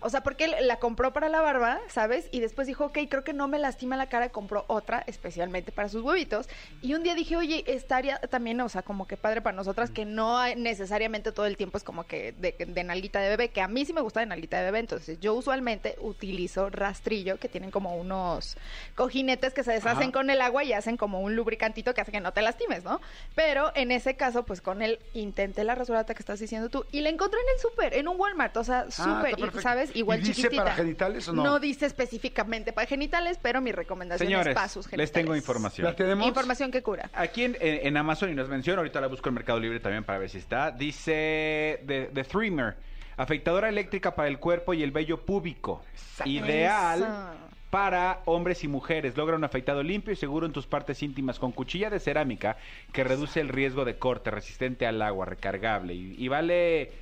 O 0.00 0.08
sea, 0.10 0.22
porque 0.22 0.44
él 0.44 0.54
la 0.62 0.78
compró 0.78 1.12
para 1.12 1.28
la 1.28 1.40
barba, 1.40 1.80
¿sabes? 1.88 2.28
Y 2.30 2.40
después 2.40 2.66
dijo, 2.66 2.86
ok, 2.86 2.98
creo 3.08 3.24
que 3.24 3.32
no 3.32 3.48
me 3.48 3.58
lastima 3.58 3.96
la 3.96 4.08
cara, 4.08 4.28
compró 4.30 4.64
otra 4.68 5.02
especialmente 5.06 5.72
para 5.72 5.88
sus 5.88 6.02
huevitos. 6.02 6.48
Y 6.80 6.94
un 6.94 7.02
día 7.02 7.14
dije, 7.14 7.36
oye, 7.36 7.64
estaría 7.66 8.18
también, 8.18 8.60
o 8.60 8.68
sea, 8.68 8.82
como 8.82 9.06
que 9.06 9.16
padre 9.16 9.42
para 9.42 9.56
nosotras, 9.56 9.90
que 9.90 10.04
no 10.04 10.38
hay- 10.38 10.56
necesariamente 10.56 11.32
todo 11.32 11.46
el 11.46 11.56
tiempo 11.56 11.76
es 11.78 11.84
como 11.84 12.06
que 12.06 12.32
de, 12.32 12.54
de 12.58 12.84
nalguita 12.84 13.20
de 13.20 13.28
bebé, 13.30 13.50
que 13.50 13.60
a 13.60 13.68
mí 13.68 13.84
sí 13.84 13.92
me 13.92 14.00
gusta 14.00 14.20
de 14.20 14.26
nalguita 14.26 14.58
de 14.58 14.64
bebé. 14.64 14.78
Entonces, 14.78 15.18
yo 15.20 15.34
usualmente 15.34 15.96
utilizo 16.00 16.70
rastrillo, 16.70 17.38
que 17.38 17.48
tienen 17.48 17.70
como 17.70 17.96
unos 17.96 18.56
cojinetes 18.94 19.54
que 19.54 19.62
se 19.64 19.72
deshacen 19.72 20.12
con 20.12 20.30
el 20.30 20.40
agua 20.40 20.64
y 20.64 20.72
hacen 20.72 20.96
como 20.96 21.20
un 21.20 21.34
lubricantito 21.36 21.94
que 21.94 22.00
hace 22.00 22.12
que 22.12 22.20
no 22.20 22.32
te 22.32 22.42
lastimes, 22.42 22.84
¿no? 22.84 23.00
Pero 23.34 23.72
en 23.74 23.90
ese 23.90 24.16
caso, 24.16 24.44
pues 24.44 24.60
con 24.60 24.82
él 24.82 24.98
intenté 25.12 25.64
la 25.64 25.74
rasurata 25.74 26.14
que 26.14 26.20
estás 26.20 26.38
diciendo 26.40 26.68
tú 26.68 26.86
y 26.92 27.00
la 27.00 27.08
encontré 27.10 27.40
en 27.40 27.46
el 27.54 27.60
súper, 27.60 27.94
en 27.94 28.08
un 28.08 28.20
Walmart, 28.20 28.56
o 28.56 28.64
sea, 28.64 28.90
súper, 28.90 29.14
Ah, 29.14 29.36
y, 29.36 29.40
perfecto. 29.42 29.60
¿Sabes? 29.64 29.96
Igual 29.96 30.18
¿Y 30.18 30.22
dice 30.22 30.34
chiquitita. 30.34 30.62
para 30.64 30.74
genitales 30.76 31.26
o 31.28 31.32
no? 31.32 31.42
No 31.42 31.58
dice 31.58 31.86
específicamente 31.86 32.72
para 32.74 32.86
genitales, 32.86 33.38
pero 33.40 33.60
mi 33.62 33.72
recomendación 33.72 34.28
Señores, 34.28 34.48
es 34.48 34.54
para 34.54 34.68
sus 34.68 34.86
genitales. 34.86 35.08
les 35.08 35.12
tengo 35.12 35.34
información. 35.34 35.86
¿La 35.86 35.96
tenemos? 35.96 36.26
Información 36.28 36.70
que 36.70 36.82
cura. 36.82 37.08
Aquí 37.14 37.44
en, 37.44 37.56
en- 37.60 37.96
Amazon, 37.96 38.30
y 38.30 38.34
nos 38.34 38.48
menciona, 38.50 38.78
ahorita 38.80 39.00
la 39.00 39.06
busco 39.06 39.30
en 39.30 39.36
Mercado 39.36 39.58
Libre 39.58 39.80
también 39.80 40.04
para 40.04 40.18
ver 40.18 40.28
si 40.28 40.36
está, 40.38 40.70
dice 40.70 41.80
The, 41.86 42.10
The 42.12 42.24
Trimmer, 42.24 42.76
afeitadora 43.16 43.68
eléctrica 43.70 44.14
para 44.14 44.28
el 44.28 44.38
cuerpo 44.38 44.74
y 44.74 44.82
el 44.82 44.90
vello 44.92 45.22
púbico. 45.24 45.82
Ideal 46.26 47.00
Eso. 47.02 47.50
para 47.70 48.20
hombres 48.26 48.62
y 48.64 48.68
mujeres. 48.68 49.16
Logra 49.16 49.34
un 49.36 49.44
afeitado 49.44 49.82
limpio 49.82 50.12
y 50.12 50.16
seguro 50.16 50.44
en 50.46 50.52
tus 50.52 50.66
partes 50.66 51.02
íntimas 51.02 51.38
con 51.38 51.52
cuchilla 51.52 51.88
de 51.88 52.00
cerámica 52.00 52.56
que 52.92 53.02
reduce 53.02 53.40
el 53.40 53.48
riesgo 53.48 53.84
de 53.86 53.96
corte, 53.98 54.30
resistente 54.30 54.86
al 54.86 55.00
agua, 55.00 55.24
recargable. 55.26 55.94
Y, 55.94 56.14
y 56.18 56.28
vale... 56.28 56.92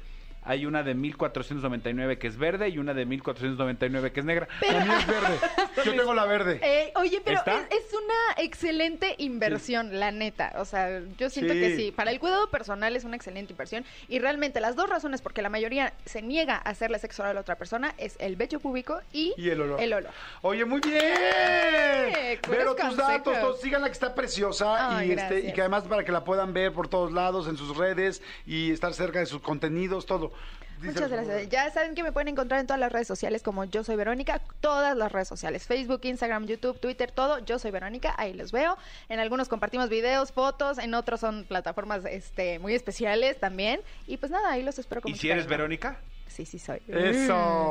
Hay 0.44 0.66
una 0.66 0.82
de 0.82 0.94
1499 0.94 2.18
que 2.18 2.26
es 2.26 2.37
verde 2.37 2.68
y 2.68 2.78
una 2.78 2.94
de 2.94 3.06
1499 3.06 4.12
que 4.12 4.20
es 4.20 4.26
negra. 4.26 4.49
La 4.70 4.84
mía 4.84 4.99
es 4.99 5.06
verde. 5.06 5.38
Yo 5.84 5.94
tengo 5.94 6.14
la 6.14 6.25
verde. 6.26 6.58
Eh, 6.62 6.92
oye, 6.96 7.20
pero 7.25 7.38
es, 7.38 7.52
es 7.70 7.92
una 7.92 8.42
excelente 8.44 9.14
inversión, 9.18 9.99
la 10.00 10.11
neta. 10.11 10.52
O 10.56 10.64
sea, 10.64 11.00
yo 11.18 11.30
siento 11.30 11.52
Sí. 11.54 11.61
que 11.61 11.76
sí. 11.76 11.92
Para 11.92 12.11
el 12.11 12.18
cuidado 12.18 12.49
personal 12.50 12.94
es 12.96 13.04
una 13.04 13.16
excelente 13.16 13.52
inversión. 13.52 13.84
Y 14.08 14.18
realmente 14.18 14.61
las 14.61 14.75
dos 14.76 14.88
razones 14.88 15.20
por 15.22 15.32
que 15.32 15.42
la 15.42 15.49
mayoría 15.49 15.92
se 16.04 16.22
niega 16.22 16.56
a 16.56 16.70
hacerle 16.70 16.99
sexo 16.99 17.22
oral 17.22 17.32
a 17.32 17.34
la 17.34 17.40
otra 17.40 17.56
persona 17.56 17.94
es 17.99 18.16
el 18.18 18.37
vello 18.37 18.58
púbico 18.61 19.00
y, 19.12 19.34
Y 19.37 19.50
el 19.50 19.61
olor. 19.61 19.80
El 19.80 19.92
olor. 19.92 20.11
Oye, 20.42 20.64
muy 20.64 20.80
bien. 20.80 21.02
Eh, 21.04 22.38
Pero 22.49 22.75
tus 22.75 22.96
datos, 22.96 23.38
todos, 23.40 23.61
síganla 23.61 23.87
que 23.88 23.92
está 23.92 24.14
preciosa 24.14 25.04
y, 25.04 25.12
este, 25.12 25.40
y 25.40 25.52
que 25.52 25.61
además 25.61 25.84
para 25.84 26.04
que 26.04 26.12
la 26.12 26.25
puedan 26.25 26.52
ver 26.52 26.72
por 26.72 26.88
todos 26.88 27.12
lados, 27.12 27.46
en 27.49 27.56
sus 27.56 27.76
redes 27.76 28.22
y 28.46 28.70
estar 28.72 28.92
cerca 28.94 29.18
de 29.18 29.26
sus 29.26 29.40
contenidos, 29.40 30.06
todo. 30.06 30.31
Dice- 30.80 30.94
Muchas 30.94 31.10
gracias. 31.10 31.48
Ya 31.48 31.70
saben 31.70 31.94
que 31.94 32.02
me 32.02 32.10
pueden 32.10 32.26
encontrar 32.28 32.58
en 32.58 32.66
todas 32.66 32.80
las 32.80 32.90
redes 32.90 33.06
sociales 33.06 33.44
como 33.44 33.64
Yo 33.64 33.84
Soy 33.84 33.94
Verónica, 33.94 34.40
todas 34.60 34.96
las 34.96 35.12
redes 35.12 35.28
sociales, 35.28 35.64
Facebook, 35.64 36.00
Instagram, 36.02 36.46
YouTube, 36.46 36.80
Twitter, 36.80 37.12
todo. 37.12 37.38
Yo 37.44 37.60
Soy 37.60 37.70
Verónica, 37.70 38.14
ahí 38.18 38.32
los 38.32 38.50
veo. 38.50 38.76
En 39.08 39.20
algunos 39.20 39.48
compartimos 39.48 39.88
videos, 39.88 40.32
fotos, 40.32 40.78
en 40.78 40.94
otros 40.94 41.20
son 41.20 41.44
plataformas 41.44 42.04
este, 42.04 42.58
muy 42.58 42.74
especiales 42.74 43.38
también. 43.38 43.80
Y 44.08 44.16
pues 44.16 44.32
nada, 44.32 44.50
ahí 44.50 44.64
los 44.64 44.76
espero 44.80 45.02
con 45.02 45.12
¿Y 45.12 45.14
si 45.16 45.30
eres. 45.30 45.46
Verónica? 45.46 45.98
Sí, 46.26 46.44
sí 46.46 46.58
soy. 46.58 46.80
Eso. 46.88 47.70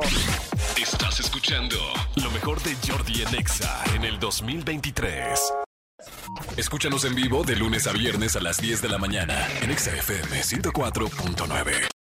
Estás 0.80 1.20
escuchando 1.20 1.76
lo 2.16 2.30
mejor 2.30 2.62
de 2.62 2.74
Jordi 2.88 3.22
en 3.22 3.34
Exa 3.34 3.82
en 3.94 4.04
el 4.04 4.18
2023. 4.20 5.52
Escúchanos 6.56 7.04
en 7.04 7.14
vivo 7.14 7.44
de 7.44 7.56
lunes 7.56 7.86
a 7.86 7.92
viernes 7.92 8.36
a 8.36 8.40
las 8.40 8.56
10 8.58 8.80
de 8.80 8.88
la 8.88 8.96
mañana 8.98 9.46
en 9.60 9.70
Exa 9.70 9.90
FM 9.96 10.40
104.9. 10.42 11.91